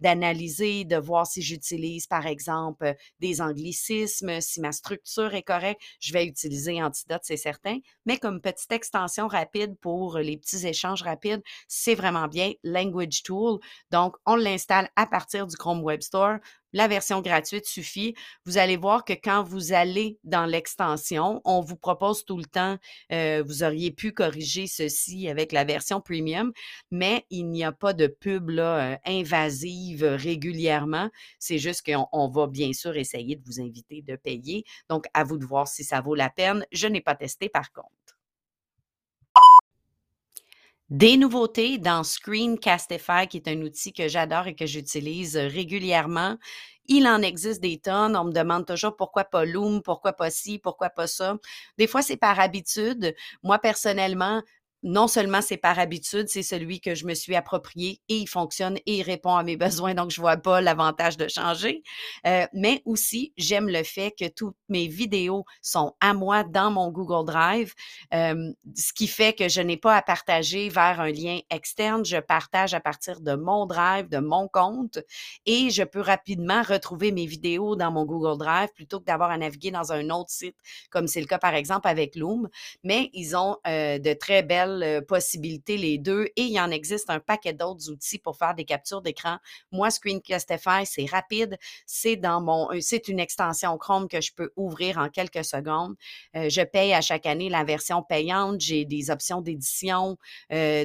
d'analyser, 0.00 0.84
de 0.84 0.96
voir 0.96 1.26
si 1.26 1.42
j'utilise, 1.42 2.06
par 2.06 2.26
exemple, 2.26 2.94
des 3.20 3.40
anglicismes, 3.40 4.40
si 4.40 4.60
ma 4.60 4.72
structure 4.72 5.34
est 5.34 5.42
correcte, 5.42 5.80
je 6.00 6.12
vais 6.12 6.26
utiliser 6.26 6.82
Antidote, 6.82 7.20
c'est 7.22 7.36
certain. 7.36 7.78
Mais 8.06 8.16
comme 8.16 8.40
petite 8.40 8.72
extension 8.72 9.28
rapide 9.28 9.76
pour 9.78 10.18
les 10.18 10.38
petits 10.38 10.66
échanges 10.66 11.02
rapides, 11.02 11.42
c'est 11.66 11.94
vraiment 11.94 12.28
bien 12.28 12.52
Language 12.64 13.22
Tool. 13.22 13.58
Donc, 13.90 14.16
on 14.24 14.36
l'installe 14.36 14.88
à 14.96 15.06
partir 15.06 15.46
du 15.46 15.56
Chrome 15.56 15.82
Web 15.82 16.00
Store. 16.00 16.38
La 16.72 16.86
version 16.86 17.22
gratuite 17.22 17.64
suffit. 17.64 18.14
Vous 18.44 18.58
allez 18.58 18.76
voir 18.76 19.04
que 19.04 19.14
quand 19.14 19.42
vous 19.42 19.72
allez 19.72 20.18
dans 20.24 20.44
l'extension, 20.44 21.40
on 21.44 21.60
vous 21.60 21.76
propose 21.76 22.24
tout 22.24 22.36
le 22.36 22.44
temps, 22.44 22.76
euh, 23.10 23.42
vous 23.46 23.62
auriez 23.62 23.90
pu 23.90 24.12
corriger 24.12 24.66
ceci 24.66 25.28
avec 25.28 25.52
la 25.52 25.64
version 25.64 26.00
premium, 26.00 26.52
mais 26.90 27.24
il 27.30 27.44
n'y 27.50 27.64
a 27.64 27.72
pas 27.72 27.94
de 27.94 28.06
pub 28.06 28.50
là, 28.50 28.92
euh, 28.92 28.96
invasive 29.06 30.04
régulièrement. 30.04 31.08
C'est 31.38 31.58
juste 31.58 31.86
qu'on 31.86 32.28
va 32.28 32.46
bien 32.46 32.72
sûr 32.74 32.96
essayer 32.96 33.36
de 33.36 33.42
vous 33.46 33.60
inviter 33.60 34.02
de 34.02 34.16
payer. 34.16 34.64
Donc, 34.90 35.06
à 35.14 35.24
vous 35.24 35.38
de 35.38 35.46
voir 35.46 35.68
si 35.68 35.84
ça 35.84 36.00
vaut 36.02 36.14
la 36.14 36.30
peine. 36.30 36.66
Je 36.72 36.86
n'ai 36.86 37.00
pas 37.00 37.14
testé 37.14 37.48
par 37.48 37.72
contre. 37.72 38.17
Des 40.90 41.18
nouveautés 41.18 41.76
dans 41.76 42.02
Screencastify, 42.02 43.26
qui 43.28 43.36
est 43.36 43.48
un 43.48 43.60
outil 43.60 43.92
que 43.92 44.08
j'adore 44.08 44.46
et 44.46 44.54
que 44.54 44.64
j'utilise 44.64 45.36
régulièrement. 45.36 46.38
Il 46.86 47.06
en 47.06 47.20
existe 47.20 47.60
des 47.60 47.78
tonnes. 47.78 48.16
On 48.16 48.24
me 48.24 48.32
demande 48.32 48.64
toujours 48.64 48.96
pourquoi 48.96 49.24
pas 49.24 49.44
Loom, 49.44 49.82
pourquoi 49.82 50.14
pas 50.14 50.30
ci, 50.30 50.58
pourquoi 50.58 50.88
pas 50.88 51.06
ça. 51.06 51.36
Des 51.76 51.86
fois, 51.86 52.00
c'est 52.00 52.16
par 52.16 52.40
habitude. 52.40 53.14
Moi, 53.42 53.58
personnellement, 53.58 54.42
non 54.82 55.08
seulement 55.08 55.42
c'est 55.42 55.56
par 55.56 55.78
habitude, 55.78 56.28
c'est 56.28 56.42
celui 56.42 56.80
que 56.80 56.94
je 56.94 57.04
me 57.04 57.14
suis 57.14 57.34
approprié 57.34 58.00
et 58.08 58.16
il 58.16 58.28
fonctionne 58.28 58.76
et 58.86 58.98
il 58.98 59.02
répond 59.02 59.34
à 59.34 59.42
mes 59.42 59.56
besoins, 59.68 59.94
donc 59.94 60.10
je 60.10 60.20
vois 60.20 60.36
pas 60.36 60.60
l'avantage 60.60 61.16
de 61.16 61.28
changer. 61.28 61.82
Euh, 62.26 62.46
mais 62.52 62.82
aussi, 62.84 63.32
j'aime 63.36 63.68
le 63.68 63.82
fait 63.82 64.14
que 64.18 64.28
toutes 64.28 64.56
mes 64.68 64.86
vidéos 64.86 65.44
sont 65.62 65.94
à 66.00 66.14
moi 66.14 66.44
dans 66.44 66.70
mon 66.70 66.90
Google 66.90 67.26
Drive, 67.26 67.74
euh, 68.14 68.52
ce 68.74 68.92
qui 68.92 69.08
fait 69.08 69.32
que 69.32 69.48
je 69.48 69.60
n'ai 69.60 69.76
pas 69.76 69.96
à 69.96 70.02
partager 70.02 70.68
vers 70.68 71.00
un 71.00 71.10
lien 71.10 71.40
externe. 71.50 72.04
Je 72.04 72.18
partage 72.18 72.74
à 72.74 72.80
partir 72.80 73.20
de 73.20 73.34
mon 73.34 73.66
Drive, 73.66 74.08
de 74.08 74.18
mon 74.18 74.48
compte, 74.48 74.98
et 75.46 75.70
je 75.70 75.82
peux 75.82 76.00
rapidement 76.00 76.62
retrouver 76.62 77.12
mes 77.12 77.26
vidéos 77.26 77.76
dans 77.76 77.90
mon 77.90 78.04
Google 78.04 78.38
Drive 78.38 78.68
plutôt 78.74 79.00
que 79.00 79.04
d'avoir 79.04 79.30
à 79.30 79.38
naviguer 79.38 79.70
dans 79.70 79.92
un 79.92 80.10
autre 80.10 80.30
site, 80.30 80.56
comme 80.90 81.08
c'est 81.08 81.20
le 81.20 81.26
cas 81.26 81.38
par 81.38 81.54
exemple 81.54 81.88
avec 81.88 82.14
Loom. 82.14 82.48
Mais 82.84 83.10
ils 83.12 83.36
ont 83.36 83.56
euh, 83.66 83.98
de 83.98 84.12
très 84.12 84.42
belles 84.42 84.67
possibilités, 85.06 85.76
les 85.76 85.98
deux, 85.98 86.26
et 86.36 86.42
il 86.42 86.60
en 86.60 86.70
existe 86.70 87.10
un 87.10 87.20
paquet 87.20 87.52
d'autres 87.52 87.90
outils 87.90 88.18
pour 88.18 88.36
faire 88.36 88.54
des 88.54 88.64
captures 88.64 89.02
d'écran. 89.02 89.38
Moi, 89.72 89.90
Screencastify, 89.90 90.84
c'est 90.84 91.06
rapide, 91.06 91.58
c'est 91.86 92.16
dans 92.16 92.40
mon, 92.40 92.68
c'est 92.80 93.08
une 93.08 93.20
extension 93.20 93.76
Chrome 93.78 94.08
que 94.08 94.20
je 94.20 94.32
peux 94.32 94.50
ouvrir 94.56 94.98
en 94.98 95.08
quelques 95.08 95.44
secondes. 95.44 95.94
Je 96.34 96.62
paye 96.62 96.92
à 96.94 97.00
chaque 97.00 97.26
année 97.26 97.48
la 97.48 97.64
version 97.64 98.02
payante, 98.02 98.60
j'ai 98.60 98.84
des 98.84 99.10
options 99.10 99.40
d'édition, 99.40 100.18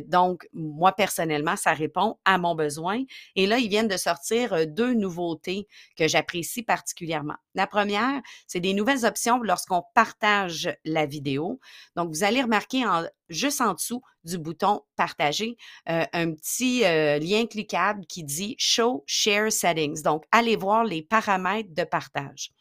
donc 0.06 0.48
moi 0.54 0.92
personnellement, 0.92 1.56
ça 1.56 1.74
répond 1.74 2.18
à 2.26 2.38
mon 2.38 2.56
besoin. 2.56 3.04
Et 3.36 3.48
là, 3.48 3.58
ils 3.58 3.70
viennent 3.70 3.88
de 3.88 3.98
sortir 3.98 4.68
deux 4.68 4.94
nouveautés 4.94 5.68
que 5.96 6.08
j'apprécie 6.08 6.64
particulièrement. 6.64 7.36
La 7.56 7.68
première, 7.68 8.22
c'est 8.48 8.60
des 8.60 8.74
nouvelles 8.74 9.06
options 9.06 9.42
lorsqu'on 9.42 9.84
partage 9.94 10.76
la 10.86 11.06
vidéo. 11.06 11.60
Donc, 11.96 12.10
vous 12.10 12.24
allez 12.24 12.42
remarquer 12.42 12.86
en, 12.86 13.04
juste 13.30 13.62
en 13.62 13.74
dessous 13.74 14.02
du 14.24 14.38
bouton 14.38 14.82
partager 14.96 15.58
euh, 15.90 16.06
un 16.14 16.34
petit 16.34 16.86
euh, 16.86 17.20
lien 17.20 17.46
cliquable 17.46 18.06
qui 18.08 18.24
dit 18.24 18.56
Show 18.58 19.04
Share 19.08 19.52
Settings. 19.52 20.02
Donc, 20.02 20.26
allez 20.32 20.56
voir 20.56 20.84
les 20.84 21.02
paramètres 21.02 21.74
de 21.74 21.84
partage. 21.84 22.52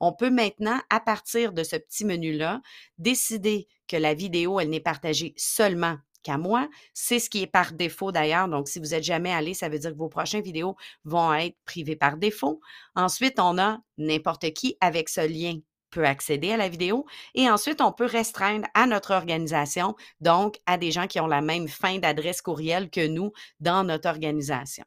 On 0.00 0.12
peut 0.12 0.30
maintenant, 0.30 0.80
à 0.88 1.00
partir 1.00 1.52
de 1.52 1.62
ce 1.62 1.76
petit 1.76 2.04
menu-là, 2.04 2.60
décider 2.98 3.68
que 3.86 3.96
la 3.96 4.14
vidéo, 4.14 4.60
elle 4.60 4.70
n'est 4.70 4.80
partagée 4.80 5.34
seulement 5.36 5.96
qu'à 6.22 6.38
moi. 6.38 6.68
C'est 6.94 7.18
ce 7.18 7.30
qui 7.30 7.42
est 7.42 7.46
par 7.46 7.72
défaut 7.72 8.12
d'ailleurs. 8.12 8.48
Donc, 8.48 8.68
si 8.68 8.78
vous 8.78 8.88
n'êtes 8.88 9.04
jamais 9.04 9.32
allé, 9.32 9.54
ça 9.54 9.68
veut 9.68 9.78
dire 9.78 9.92
que 9.92 9.96
vos 9.96 10.08
prochaines 10.08 10.42
vidéos 10.42 10.76
vont 11.04 11.32
être 11.34 11.56
privées 11.64 11.96
par 11.96 12.16
défaut. 12.16 12.60
Ensuite, 12.94 13.38
on 13.38 13.58
a 13.58 13.80
n'importe 13.98 14.52
qui 14.52 14.76
avec 14.80 15.08
ce 15.08 15.26
lien 15.26 15.58
peut 15.90 16.06
accéder 16.06 16.52
à 16.52 16.56
la 16.56 16.68
vidéo 16.68 17.06
et 17.34 17.50
ensuite 17.50 17.80
on 17.80 17.92
peut 17.92 18.06
restreindre 18.06 18.66
à 18.74 18.86
notre 18.86 19.12
organisation, 19.12 19.96
donc 20.20 20.60
à 20.66 20.78
des 20.78 20.90
gens 20.90 21.06
qui 21.06 21.20
ont 21.20 21.26
la 21.26 21.40
même 21.40 21.68
fin 21.68 21.98
d'adresse 21.98 22.42
courriel 22.42 22.90
que 22.90 23.06
nous 23.06 23.32
dans 23.60 23.84
notre 23.84 24.08
organisation. 24.08 24.84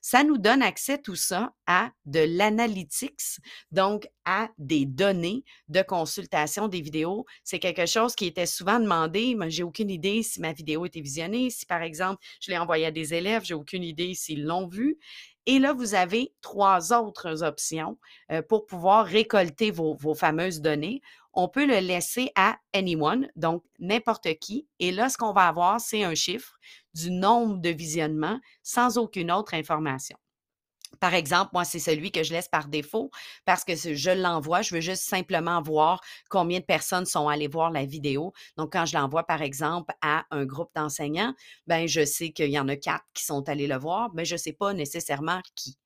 Ça 0.00 0.24
nous 0.24 0.36
donne 0.36 0.62
accès 0.62 0.98
tout 0.98 1.14
ça 1.14 1.54
à 1.66 1.92
de 2.06 2.20
l'analytics, 2.20 3.38
donc 3.70 4.08
à 4.24 4.48
des 4.58 4.84
données 4.84 5.44
de 5.68 5.80
consultation 5.82 6.68
des 6.68 6.80
vidéos. 6.80 7.24
C'est 7.44 7.60
quelque 7.60 7.86
chose 7.86 8.14
qui 8.14 8.26
était 8.26 8.46
souvent 8.46 8.80
demandé, 8.80 9.34
mais 9.36 9.50
j'ai 9.50 9.62
aucune 9.62 9.90
idée 9.90 10.22
si 10.22 10.40
ma 10.40 10.52
vidéo 10.52 10.86
était 10.86 11.00
visionnée. 11.00 11.50
Si 11.50 11.66
par 11.66 11.82
exemple, 11.82 12.22
je 12.40 12.50
l'ai 12.50 12.58
envoyée 12.58 12.86
à 12.86 12.90
des 12.90 13.14
élèves, 13.14 13.44
j'ai 13.44 13.54
aucune 13.54 13.84
idée 13.84 14.14
s'ils 14.14 14.44
l'ont 14.44 14.66
vue. 14.66 14.98
Et 15.46 15.58
là, 15.58 15.72
vous 15.72 15.94
avez 15.94 16.34
trois 16.40 16.92
autres 16.92 17.42
options 17.42 17.98
euh, 18.30 18.42
pour 18.42 18.66
pouvoir 18.66 19.04
récolter 19.04 19.70
vos, 19.70 19.94
vos, 19.94 20.14
fameuses 20.14 20.60
données. 20.60 21.02
On 21.32 21.48
peut 21.48 21.66
le 21.66 21.78
laisser 21.80 22.30
à 22.36 22.58
anyone, 22.72 23.28
donc 23.36 23.64
n'importe 23.78 24.28
qui. 24.38 24.68
Et 24.78 24.92
là, 24.92 25.08
ce 25.08 25.18
qu'on 25.18 25.32
va 25.32 25.48
avoir, 25.48 25.80
c'est 25.80 26.04
un 26.04 26.14
chiffre 26.14 26.58
du 26.94 27.10
nombre 27.10 27.58
de 27.58 27.70
visionnements 27.70 28.38
sans 28.62 28.98
aucune 28.98 29.32
autre 29.32 29.54
information. 29.54 30.16
Par 31.00 31.14
exemple, 31.14 31.50
moi, 31.52 31.64
c'est 31.64 31.78
celui 31.78 32.12
que 32.12 32.22
je 32.22 32.32
laisse 32.32 32.48
par 32.48 32.68
défaut 32.68 33.10
parce 33.44 33.64
que 33.64 33.74
je 33.74 34.10
l'envoie. 34.10 34.62
Je 34.62 34.74
veux 34.74 34.80
juste 34.80 35.02
simplement 35.02 35.60
voir 35.62 36.00
combien 36.28 36.60
de 36.60 36.64
personnes 36.64 37.06
sont 37.06 37.28
allées 37.28 37.48
voir 37.48 37.70
la 37.70 37.84
vidéo. 37.84 38.32
Donc, 38.56 38.72
quand 38.72 38.86
je 38.86 38.96
l'envoie, 38.96 39.24
par 39.24 39.42
exemple, 39.42 39.94
à 40.02 40.24
un 40.30 40.44
groupe 40.44 40.70
d'enseignants, 40.74 41.34
ben, 41.66 41.86
je 41.88 42.04
sais 42.04 42.30
qu'il 42.30 42.50
y 42.50 42.58
en 42.58 42.68
a 42.68 42.76
quatre 42.76 43.04
qui 43.14 43.24
sont 43.24 43.48
allés 43.48 43.66
le 43.66 43.76
voir, 43.76 44.10
mais 44.14 44.24
je 44.24 44.34
ne 44.34 44.38
sais 44.38 44.52
pas 44.52 44.72
nécessairement 44.74 45.40
qui. 45.54 45.76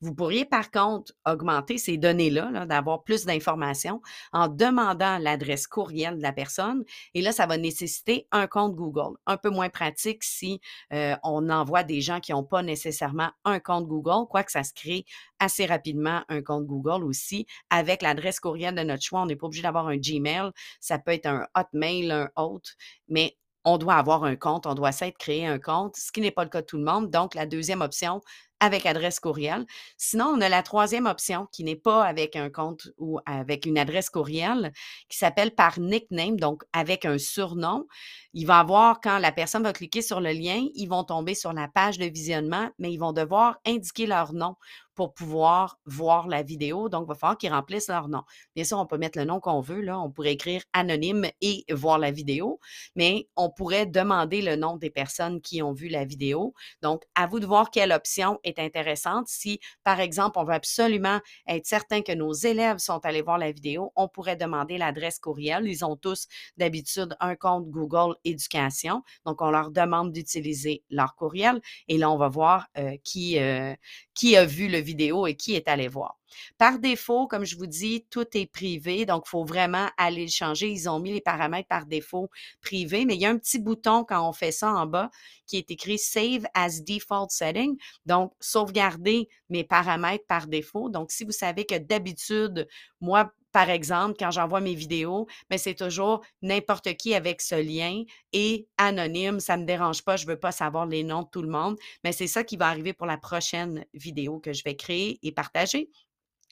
Vous 0.00 0.14
pourriez 0.14 0.44
par 0.44 0.70
contre 0.70 1.12
augmenter 1.26 1.78
ces 1.78 1.96
données-là, 1.96 2.66
d'avoir 2.66 3.02
plus 3.02 3.24
d'informations 3.24 4.00
en 4.32 4.48
demandant 4.48 5.18
l'adresse 5.18 5.66
courriel 5.66 6.16
de 6.16 6.22
la 6.22 6.32
personne. 6.32 6.84
Et 7.14 7.22
là, 7.22 7.32
ça 7.32 7.46
va 7.46 7.56
nécessiter 7.58 8.26
un 8.32 8.46
compte 8.46 8.74
Google. 8.74 9.16
Un 9.26 9.36
peu 9.36 9.50
moins 9.50 9.68
pratique 9.68 10.24
si 10.24 10.60
euh, 10.92 11.16
on 11.22 11.48
envoie 11.50 11.82
des 11.82 12.00
gens 12.00 12.20
qui 12.20 12.32
n'ont 12.32 12.44
pas 12.44 12.62
nécessairement 12.62 13.30
un 13.44 13.60
compte 13.60 13.86
Google, 13.86 14.26
quoique 14.28 14.50
ça 14.50 14.64
se 14.64 14.72
crée 14.72 15.04
assez 15.38 15.66
rapidement 15.66 16.22
un 16.28 16.42
compte 16.42 16.66
Google 16.66 17.04
aussi 17.04 17.46
avec 17.70 18.02
l'adresse 18.02 18.40
courriel 18.40 18.74
de 18.74 18.82
notre 18.82 19.02
choix. 19.02 19.22
On 19.22 19.26
n'est 19.26 19.36
pas 19.36 19.46
obligé 19.46 19.62
d'avoir 19.62 19.88
un 19.88 19.96
Gmail. 19.96 20.50
Ça 20.80 20.98
peut 20.98 21.12
être 21.12 21.26
un 21.26 21.46
Hotmail, 21.54 22.10
un 22.10 22.30
autre, 22.36 22.70
mais 23.08 23.36
on 23.66 23.78
doit 23.78 23.94
avoir 23.94 24.22
un 24.22 24.36
compte, 24.36 24.64
on 24.66 24.74
doit 24.74 24.92
s'être 24.92 25.18
créé 25.18 25.44
un 25.44 25.58
compte, 25.58 25.96
ce 25.96 26.12
qui 26.12 26.20
n'est 26.20 26.30
pas 26.30 26.44
le 26.44 26.50
cas 26.50 26.60
de 26.60 26.66
tout 26.66 26.78
le 26.78 26.84
monde. 26.84 27.10
Donc, 27.10 27.34
la 27.34 27.46
deuxième 27.46 27.80
option, 27.80 28.20
avec 28.60 28.86
adresse 28.86 29.20
courriel. 29.20 29.66
Sinon, 29.96 30.26
on 30.36 30.40
a 30.40 30.48
la 30.48 30.62
troisième 30.62 31.06
option 31.06 31.46
qui 31.52 31.64
n'est 31.64 31.76
pas 31.76 32.04
avec 32.04 32.36
un 32.36 32.50
compte 32.50 32.88
ou 32.98 33.18
avec 33.26 33.66
une 33.66 33.78
adresse 33.78 34.10
courriel, 34.10 34.72
qui 35.08 35.18
s'appelle 35.18 35.54
par 35.54 35.78
nickname, 35.78 36.38
donc 36.38 36.64
avec 36.72 37.04
un 37.04 37.18
surnom. 37.18 37.86
Il 38.32 38.46
va 38.46 38.60
avoir, 38.60 39.00
quand 39.00 39.18
la 39.18 39.32
personne 39.32 39.62
va 39.62 39.72
cliquer 39.72 40.02
sur 40.02 40.20
le 40.20 40.32
lien, 40.32 40.66
ils 40.74 40.86
vont 40.86 41.04
tomber 41.04 41.34
sur 41.34 41.52
la 41.52 41.68
page 41.68 41.98
de 41.98 42.06
visionnement, 42.06 42.70
mais 42.78 42.92
ils 42.92 42.98
vont 42.98 43.12
devoir 43.12 43.58
indiquer 43.66 44.06
leur 44.06 44.32
nom 44.32 44.56
pour 44.96 45.14
pouvoir 45.14 45.78
voir 45.84 46.26
la 46.26 46.42
vidéo. 46.42 46.88
Donc, 46.88 47.04
il 47.06 47.08
va 47.08 47.14
falloir 47.14 47.38
qu'ils 47.38 47.52
remplissent 47.52 47.88
leur 47.88 48.08
nom. 48.08 48.22
Bien 48.56 48.64
sûr, 48.64 48.78
on 48.78 48.86
peut 48.86 48.98
mettre 48.98 49.18
le 49.18 49.24
nom 49.24 49.38
qu'on 49.38 49.60
veut. 49.60 49.82
Là. 49.82 50.00
On 50.00 50.10
pourrait 50.10 50.32
écrire 50.32 50.62
anonyme 50.72 51.26
et 51.40 51.64
voir 51.70 51.98
la 51.98 52.10
vidéo, 52.10 52.58
mais 52.96 53.28
on 53.36 53.50
pourrait 53.50 53.86
demander 53.86 54.42
le 54.42 54.56
nom 54.56 54.76
des 54.76 54.90
personnes 54.90 55.40
qui 55.40 55.62
ont 55.62 55.72
vu 55.72 55.88
la 55.88 56.04
vidéo. 56.04 56.54
Donc, 56.82 57.04
à 57.14 57.26
vous 57.26 57.38
de 57.38 57.46
voir 57.46 57.70
quelle 57.70 57.92
option 57.92 58.40
est 58.42 58.58
intéressante. 58.58 59.28
Si, 59.28 59.60
par 59.84 60.00
exemple, 60.00 60.38
on 60.38 60.44
veut 60.44 60.54
absolument 60.54 61.20
être 61.46 61.66
certain 61.66 62.00
que 62.00 62.12
nos 62.12 62.32
élèves 62.32 62.78
sont 62.78 63.04
allés 63.04 63.22
voir 63.22 63.38
la 63.38 63.52
vidéo, 63.52 63.92
on 63.96 64.08
pourrait 64.08 64.36
demander 64.36 64.78
l'adresse 64.78 65.18
courriel. 65.18 65.68
Ils 65.68 65.84
ont 65.84 65.96
tous 65.96 66.26
d'habitude 66.56 67.14
un 67.20 67.36
compte 67.36 67.68
Google 67.68 68.16
Éducation. 68.24 69.02
Donc, 69.26 69.42
on 69.42 69.50
leur 69.50 69.70
demande 69.70 70.12
d'utiliser 70.12 70.82
leur 70.88 71.14
courriel 71.14 71.60
et 71.88 71.98
là, 71.98 72.10
on 72.10 72.16
va 72.16 72.28
voir 72.28 72.68
euh, 72.78 72.96
qui, 73.04 73.38
euh, 73.38 73.74
qui 74.14 74.36
a 74.36 74.46
vu 74.46 74.68
le 74.68 74.78
vidéo 74.86 75.26
et 75.26 75.34
qui 75.34 75.54
est 75.54 75.68
allé 75.68 75.88
voir. 75.88 76.18
Par 76.58 76.78
défaut, 76.78 77.26
comme 77.26 77.44
je 77.44 77.56
vous 77.56 77.66
dis, 77.66 78.06
tout 78.10 78.26
est 78.36 78.46
privé, 78.46 79.06
donc 79.06 79.24
il 79.26 79.30
faut 79.30 79.44
vraiment 79.44 79.88
aller 79.96 80.22
le 80.22 80.30
changer. 80.30 80.68
Ils 80.68 80.88
ont 80.88 80.98
mis 80.98 81.12
les 81.12 81.20
paramètres 81.20 81.68
par 81.68 81.86
défaut 81.86 82.30
privés, 82.62 83.04
mais 83.04 83.14
il 83.14 83.20
y 83.20 83.26
a 83.26 83.30
un 83.30 83.38
petit 83.38 83.58
bouton 83.58 84.04
quand 84.04 84.28
on 84.28 84.32
fait 84.32 84.52
ça 84.52 84.72
en 84.72 84.86
bas 84.86 85.10
qui 85.46 85.56
est 85.56 85.70
écrit 85.70 85.98
Save 85.98 86.46
as 86.54 86.82
Default 86.82 87.28
Setting, 87.30 87.76
donc 88.04 88.32
sauvegarder 88.40 89.28
mes 89.48 89.64
paramètres 89.64 90.26
par 90.26 90.46
défaut. 90.46 90.88
Donc, 90.88 91.10
si 91.10 91.24
vous 91.24 91.32
savez 91.32 91.64
que 91.64 91.78
d'habitude, 91.78 92.66
moi, 93.00 93.32
par 93.56 93.70
exemple, 93.70 94.16
quand 94.18 94.30
j'envoie 94.30 94.60
mes 94.60 94.74
vidéos, 94.74 95.26
mais 95.48 95.56
c'est 95.56 95.74
toujours 95.74 96.20
n'importe 96.42 96.94
qui 96.98 97.14
avec 97.14 97.40
ce 97.40 97.54
lien 97.54 98.02
et 98.34 98.68
anonyme, 98.76 99.40
ça 99.40 99.56
ne 99.56 99.62
me 99.62 99.66
dérange 99.66 100.02
pas, 100.02 100.18
je 100.18 100.26
ne 100.26 100.32
veux 100.32 100.38
pas 100.38 100.52
savoir 100.52 100.84
les 100.84 101.02
noms 101.02 101.22
de 101.22 101.28
tout 101.32 101.40
le 101.40 101.48
monde, 101.48 101.78
mais 102.04 102.12
c'est 102.12 102.26
ça 102.26 102.44
qui 102.44 102.58
va 102.58 102.66
arriver 102.68 102.92
pour 102.92 103.06
la 103.06 103.16
prochaine 103.16 103.86
vidéo 103.94 104.40
que 104.40 104.52
je 104.52 104.62
vais 104.62 104.76
créer 104.76 105.18
et 105.22 105.32
partager. 105.32 105.88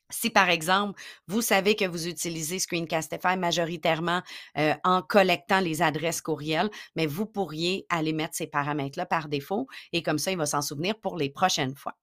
Si, 0.09 0.31
par 0.31 0.49
exemple, 0.49 0.99
vous 1.27 1.43
savez 1.43 1.77
que 1.77 1.85
vous 1.85 2.09
utilisez 2.09 2.59
Screencastify 2.59 3.37
majoritairement 3.37 4.23
euh, 4.57 4.73
en 4.83 5.03
collectant 5.03 5.61
les 5.61 5.83
adresses 5.83 6.23
courriels, 6.23 6.71
mais 6.97 7.05
vous 7.05 7.27
pourriez 7.27 7.85
aller 7.91 8.15
mettre 8.15 8.35
ces 8.35 8.47
paramètres-là 8.47 9.05
par 9.05 9.29
défaut 9.29 9.67
et 9.93 10.03
comme 10.03 10.19
ça, 10.19 10.31
il 10.31 10.39
va 10.39 10.47
s'en 10.47 10.63
souvenir 10.63 10.99
pour 10.99 11.19
les 11.19 11.29
prochaines 11.29 11.77
fois. 11.77 11.99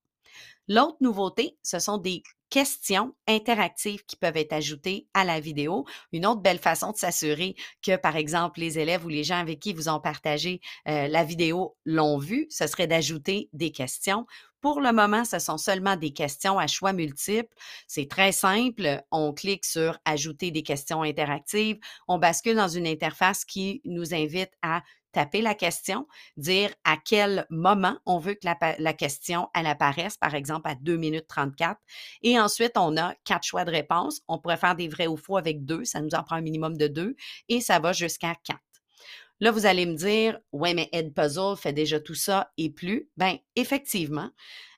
L'autre 0.67 0.97
nouveauté, 1.01 1.57
ce 1.63 1.79
sont 1.79 1.97
des 1.97 2.21
questions 2.51 3.15
interactives 3.27 4.03
qui 4.05 4.17
peuvent 4.17 4.37
être 4.37 4.53
ajoutées 4.53 5.07
à 5.15 5.23
la 5.23 5.39
vidéo. 5.39 5.85
Une 6.11 6.27
autre 6.27 6.41
belle 6.41 6.59
façon 6.59 6.91
de 6.91 6.97
s'assurer 6.97 7.55
que, 7.81 7.95
par 7.95 8.17
exemple, 8.17 8.59
les 8.59 8.77
élèves 8.77 9.05
ou 9.05 9.09
les 9.09 9.23
gens 9.23 9.39
avec 9.39 9.59
qui 9.59 9.73
vous 9.73 9.89
ont 9.89 10.01
partagé 10.01 10.59
euh, 10.87 11.07
la 11.07 11.23
vidéo 11.23 11.75
l'ont 11.85 12.17
vu, 12.17 12.45
ce 12.49 12.67
serait 12.67 12.87
d'ajouter 12.87 13.49
des 13.53 13.71
questions. 13.71 14.27
Pour 14.59 14.79
le 14.79 14.91
moment, 14.91 15.25
ce 15.25 15.39
sont 15.39 15.57
seulement 15.57 15.95
des 15.95 16.13
questions 16.13 16.59
à 16.59 16.67
choix 16.67 16.93
multiples. 16.93 17.55
C'est 17.87 18.07
très 18.07 18.31
simple. 18.31 19.01
On 19.09 19.33
clique 19.33 19.65
sur 19.65 19.97
Ajouter 20.05 20.51
des 20.51 20.61
questions 20.61 21.01
interactives. 21.01 21.79
On 22.07 22.19
bascule 22.19 22.55
dans 22.55 22.67
une 22.67 22.85
interface 22.85 23.43
qui 23.43 23.81
nous 23.85 24.13
invite 24.13 24.51
à 24.61 24.83
taper 25.11 25.41
la 25.41 25.55
question, 25.55 26.07
dire 26.37 26.71
à 26.83 26.97
quel 26.97 27.45
moment 27.49 27.97
on 28.05 28.19
veut 28.19 28.33
que 28.33 28.47
la, 28.79 28.93
question 28.93 29.49
elle 29.53 29.67
apparaisse, 29.67 30.17
par 30.17 30.35
exemple 30.35 30.69
à 30.69 30.75
2 30.75 30.97
minutes 30.97 31.27
34. 31.27 31.79
Et 32.21 32.39
ensuite, 32.39 32.73
on 32.75 32.97
a 32.97 33.13
quatre 33.25 33.43
choix 33.43 33.65
de 33.65 33.71
réponse. 33.71 34.21
On 34.27 34.39
pourrait 34.39 34.57
faire 34.57 34.75
des 34.75 34.87
vrais 34.87 35.07
ou 35.07 35.17
faux 35.17 35.37
avec 35.37 35.65
deux, 35.65 35.85
ça 35.85 36.01
nous 36.01 36.15
en 36.15 36.23
prend 36.23 36.35
un 36.35 36.41
minimum 36.41 36.77
de 36.77 36.87
deux, 36.87 37.15
et 37.49 37.61
ça 37.61 37.79
va 37.79 37.93
jusqu'à 37.93 38.35
quatre. 38.43 38.59
Là, 39.39 39.49
vous 39.49 39.65
allez 39.65 39.87
me 39.87 39.95
dire, 39.95 40.39
ouais, 40.51 40.75
mais 40.75 40.87
Edpuzzle 40.91 41.57
fait 41.57 41.73
déjà 41.73 41.99
tout 41.99 42.13
ça 42.13 42.51
et 42.57 42.69
plus. 42.69 43.09
Bien, 43.17 43.39
effectivement. 43.55 44.29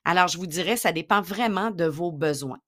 Alors, 0.06 0.28
je 0.28 0.38
vous 0.38 0.46
dirais, 0.46 0.78
ça 0.78 0.90
dépend 0.90 1.20
vraiment 1.20 1.70
de 1.70 1.84
vos 1.84 2.10
besoins. 2.10 2.60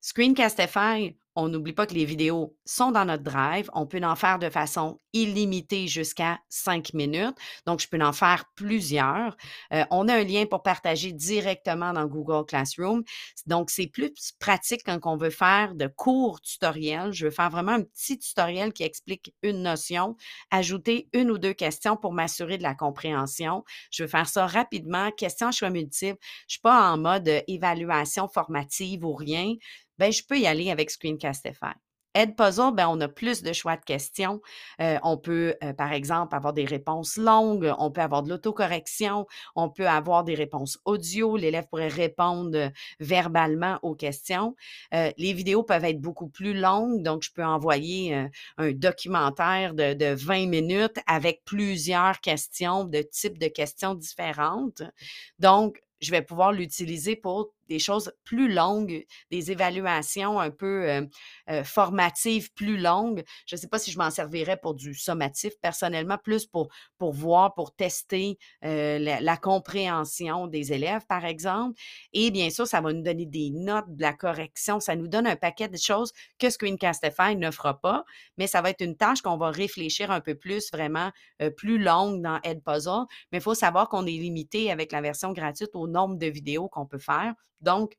Screencastify, 0.00 1.16
on 1.38 1.48
n'oublie 1.48 1.72
pas 1.72 1.86
que 1.86 1.94
les 1.94 2.04
vidéos 2.04 2.56
sont 2.64 2.90
dans 2.90 3.04
notre 3.04 3.22
drive. 3.22 3.70
On 3.72 3.86
peut 3.86 4.02
en 4.02 4.16
faire 4.16 4.40
de 4.40 4.50
façon 4.50 5.00
illimitée 5.12 5.86
jusqu'à 5.86 6.40
cinq 6.48 6.92
minutes. 6.94 7.36
Donc, 7.64 7.80
je 7.80 7.86
peux 7.86 8.00
en 8.02 8.12
faire 8.12 8.46
plusieurs. 8.56 9.36
Euh, 9.72 9.84
on 9.92 10.08
a 10.08 10.16
un 10.16 10.24
lien 10.24 10.46
pour 10.46 10.64
partager 10.64 11.12
directement 11.12 11.92
dans 11.92 12.06
Google 12.06 12.44
Classroom. 12.44 13.04
Donc, 13.46 13.70
c'est 13.70 13.86
plus 13.86 14.10
pratique 14.40 14.82
quand 14.84 14.98
on 15.04 15.16
veut 15.16 15.30
faire 15.30 15.76
de 15.76 15.86
courts 15.86 16.40
tutoriels. 16.40 17.12
Je 17.12 17.26
veux 17.26 17.30
faire 17.30 17.50
vraiment 17.50 17.72
un 17.72 17.82
petit 17.82 18.18
tutoriel 18.18 18.72
qui 18.72 18.82
explique 18.82 19.32
une 19.44 19.62
notion, 19.62 20.16
ajouter 20.50 21.08
une 21.12 21.30
ou 21.30 21.38
deux 21.38 21.54
questions 21.54 21.96
pour 21.96 22.12
m'assurer 22.12 22.58
de 22.58 22.64
la 22.64 22.74
compréhension. 22.74 23.62
Je 23.92 24.02
veux 24.02 24.08
faire 24.08 24.28
ça 24.28 24.44
rapidement, 24.48 25.12
question 25.12 25.46
à 25.46 25.52
choix 25.52 25.70
multiple. 25.70 26.18
Je 26.20 26.26
ne 26.26 26.48
suis 26.48 26.60
pas 26.60 26.90
en 26.90 26.98
mode 26.98 27.30
évaluation 27.46 28.26
formative 28.26 29.04
ou 29.04 29.14
rien 29.14 29.54
ben, 29.98 30.12
je 30.12 30.22
peux 30.26 30.38
y 30.38 30.46
aller 30.46 30.70
avec 30.70 30.90
Screencastify. 30.90 31.74
Edpuzzle, 32.14 32.72
ben, 32.74 32.88
on 32.88 33.00
a 33.00 33.08
plus 33.08 33.42
de 33.42 33.52
choix 33.52 33.76
de 33.76 33.84
questions. 33.84 34.40
Euh, 34.80 34.98
on 35.04 35.16
peut, 35.16 35.54
euh, 35.62 35.72
par 35.72 35.92
exemple, 35.92 36.34
avoir 36.34 36.52
des 36.52 36.64
réponses 36.64 37.16
longues, 37.16 37.72
on 37.78 37.90
peut 37.90 38.00
avoir 38.00 38.22
de 38.22 38.30
l'autocorrection, 38.30 39.26
on 39.54 39.68
peut 39.68 39.86
avoir 39.86 40.24
des 40.24 40.34
réponses 40.34 40.78
audio. 40.84 41.36
L'élève 41.36 41.68
pourrait 41.68 41.88
répondre 41.88 42.56
euh, 42.56 42.70
verbalement 42.98 43.78
aux 43.82 43.94
questions. 43.94 44.56
les 44.92 45.32
vidéos 45.32 45.62
peuvent 45.62 45.84
être 45.84 46.00
beaucoup 46.00 46.28
plus 46.28 46.54
longues, 46.54 47.02
donc 47.02 47.22
je 47.22 47.30
peux 47.32 47.44
envoyer 47.44 48.28
un 48.56 48.72
documentaire 48.72 49.74
de, 49.74 49.94
de 49.94 50.14
20 50.14 50.46
minutes 50.48 50.98
avec 51.06 51.42
plusieurs 51.44 52.20
questions, 52.20 52.84
de 52.84 53.02
types 53.02 53.38
de 53.38 53.48
questions 53.48 53.94
différentes. 53.94 54.82
Donc, 55.38 55.80
je 56.00 56.10
vais 56.10 56.22
pouvoir 56.22 56.52
l'utiliser 56.52 57.16
pour 57.16 57.52
des 57.68 57.78
choses 57.78 58.12
plus 58.24 58.52
longues, 58.52 59.04
des 59.30 59.50
évaluations 59.50 60.40
un 60.40 60.50
peu 60.50 60.88
euh, 60.88 61.06
euh, 61.50 61.64
formatives 61.64 62.52
plus 62.54 62.78
longues. 62.78 63.24
Je 63.46 63.56
ne 63.56 63.60
sais 63.60 63.68
pas 63.68 63.78
si 63.78 63.90
je 63.90 63.98
m'en 63.98 64.10
servirais 64.10 64.56
pour 64.56 64.74
du 64.74 64.94
sommatif, 64.94 65.52
personnellement, 65.60 66.18
plus 66.18 66.46
pour, 66.46 66.68
pour 66.98 67.12
voir, 67.12 67.54
pour 67.54 67.74
tester 67.74 68.38
euh, 68.64 68.98
la, 68.98 69.36
compréhension 69.36 70.48
des 70.48 70.72
élèves, 70.72 71.06
par 71.06 71.24
exemple. 71.24 71.78
Et 72.12 72.30
bien 72.30 72.50
sûr, 72.50 72.66
ça 72.66 72.80
va 72.80 72.92
nous 72.92 73.02
donner 73.02 73.26
des 73.26 73.50
notes, 73.50 73.84
de 73.88 74.02
la 74.02 74.12
correction. 74.12 74.80
Ça 74.80 74.96
nous 74.96 75.06
donne 75.06 75.26
un 75.26 75.36
paquet 75.36 75.68
de 75.68 75.76
choses 75.76 76.12
que 76.38 76.50
Screencastify 76.50 77.36
ne 77.36 77.50
fera 77.50 77.80
pas, 77.80 78.04
mais 78.36 78.46
ça 78.48 78.62
va 78.62 78.70
être 78.70 78.80
une 78.80 78.96
tâche 78.96 79.22
qu'on 79.22 79.36
va 79.36 79.50
réfléchir 79.50 80.10
un 80.10 80.20
peu 80.20 80.34
plus, 80.34 80.70
vraiment 80.72 81.12
plus 81.56 81.78
longue 81.78 82.20
dans 82.20 82.40
Edpuzzle. 82.42 83.06
Mais 83.30 83.38
il 83.38 83.42
faut 83.42 83.54
savoir 83.54 83.88
qu'on 83.88 84.06
est 84.06 84.10
limité 84.10 84.72
avec 84.72 84.90
la 84.90 85.00
version 85.00 85.32
gratuite 85.32 85.70
au 85.74 85.86
nombre 85.86 86.16
de 86.16 86.26
vidéos 86.26 86.68
qu'on 86.68 86.86
peut 86.86 86.98
faire. 86.98 87.34
Donc, 87.60 87.96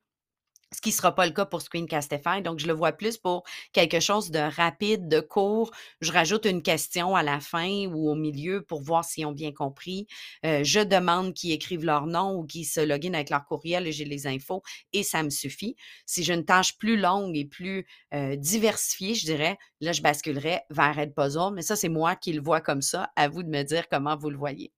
ce 0.72 0.82
qui 0.82 0.89
ne 0.89 0.94
sera 0.94 1.16
pas 1.16 1.25
le 1.25 1.32
cas 1.32 1.46
pour 1.46 1.62
Screencastify. 1.62 2.42
Donc, 2.44 2.60
je 2.60 2.68
le 2.68 2.74
vois 2.74 2.92
plus 2.92 3.18
pour 3.18 3.44
quelque 3.74 4.00
chose 4.00 4.30
de 4.30 4.39
rapide, 4.39 5.08
de 5.08 5.20
court. 5.20 5.72
Je 6.01 6.12
rajoute 6.12 6.46
une 6.46 6.62
question 6.62 7.16
à 7.16 7.24
la 7.24 7.39
fin 7.39 7.88
ou 7.88 8.10
au 8.10 8.16
milieu 8.16 8.62
pour 8.62 8.82
voir 8.82 9.04
s'ils 9.04 9.25
ont 9.25 9.32
bien 9.32 9.51
compris. 9.51 10.08
Euh, 10.46 10.63
je 10.63 10.80
demande 10.80 11.34
qu'ils 11.34 11.51
écrivent 11.51 11.86
leur 11.86 12.06
nom 12.06 12.36
ou 12.36 12.46
qu'ils 12.46 12.66
se 12.66 12.82
loguent 12.82 13.13
avec 13.13 13.30
leur 13.30 13.46
courriel 13.46 13.88
et 13.88 13.92
j'ai 13.92 14.06
les 14.06 14.28
infos 14.28 14.62
et 14.94 15.04
ça 15.04 15.24
me 15.24 15.30
suffit. 15.30 15.75
Si 16.06 16.24
j'ai 16.24 16.34
une 16.34 16.46
tâche 16.46 16.78
plus 16.78 16.98
longue 16.98 17.36
et 17.36 17.46
plus 17.46 17.88
euh, 18.13 18.36
diversifiée, 18.36 19.16
je 19.16 19.25
dirais, 19.25 19.58
là, 19.82 19.92
je 19.92 20.01
basculerai 20.01 20.62
vers 20.69 21.00
Edpuzzle. 21.00 21.54
Mais 21.54 21.62
ça, 21.63 21.76
c'est 21.76 21.89
moi 21.89 22.15
qui 22.15 22.34
le 22.34 22.41
vois 22.41 22.62
comme 22.62 22.82
ça. 22.82 23.10
À 23.15 23.28
vous 23.28 23.43
de 23.43 23.50
me 23.50 23.63
dire 23.63 23.88
comment 23.89 24.15
vous 24.15 24.30
le 24.30 24.38
voyez. 24.38 24.72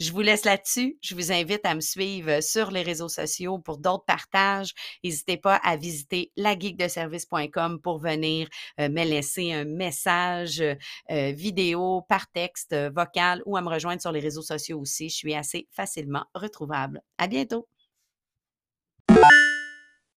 Je 0.00 0.12
vous 0.12 0.20
laisse 0.20 0.44
là-dessus. 0.44 0.96
Je 1.02 1.14
vous 1.14 1.32
invite 1.32 1.64
à 1.64 1.74
me 1.74 1.80
suivre 1.80 2.40
sur 2.40 2.70
les 2.70 2.82
réseaux 2.82 3.08
sociaux 3.08 3.58
pour 3.58 3.78
d'autres 3.78 4.04
partages. 4.04 4.72
N'hésitez 5.02 5.36
pas 5.36 5.56
à 5.56 5.76
visiter 5.76 6.32
lageekdeservice.com 6.36 7.80
pour 7.80 7.98
venir 7.98 8.48
euh, 8.80 8.88
me 8.88 9.04
laisser 9.04 9.52
un 9.52 9.64
message 9.64 10.60
euh, 10.60 11.32
vidéo 11.32 12.02
par 12.08 12.30
texte, 12.30 12.72
euh, 12.72 12.90
vocal 12.94 13.42
ou 13.46 13.56
à 13.56 13.60
me 13.60 13.68
rejoindre 13.68 14.00
sur 14.00 14.12
les 14.12 14.20
réseaux 14.20 14.42
sociaux 14.42 14.80
aussi. 14.80 15.08
Je 15.08 15.16
suis 15.16 15.34
assez 15.34 15.66
facilement 15.72 16.24
retrouvable. 16.34 17.00
À 17.18 17.26
bientôt. 17.26 17.66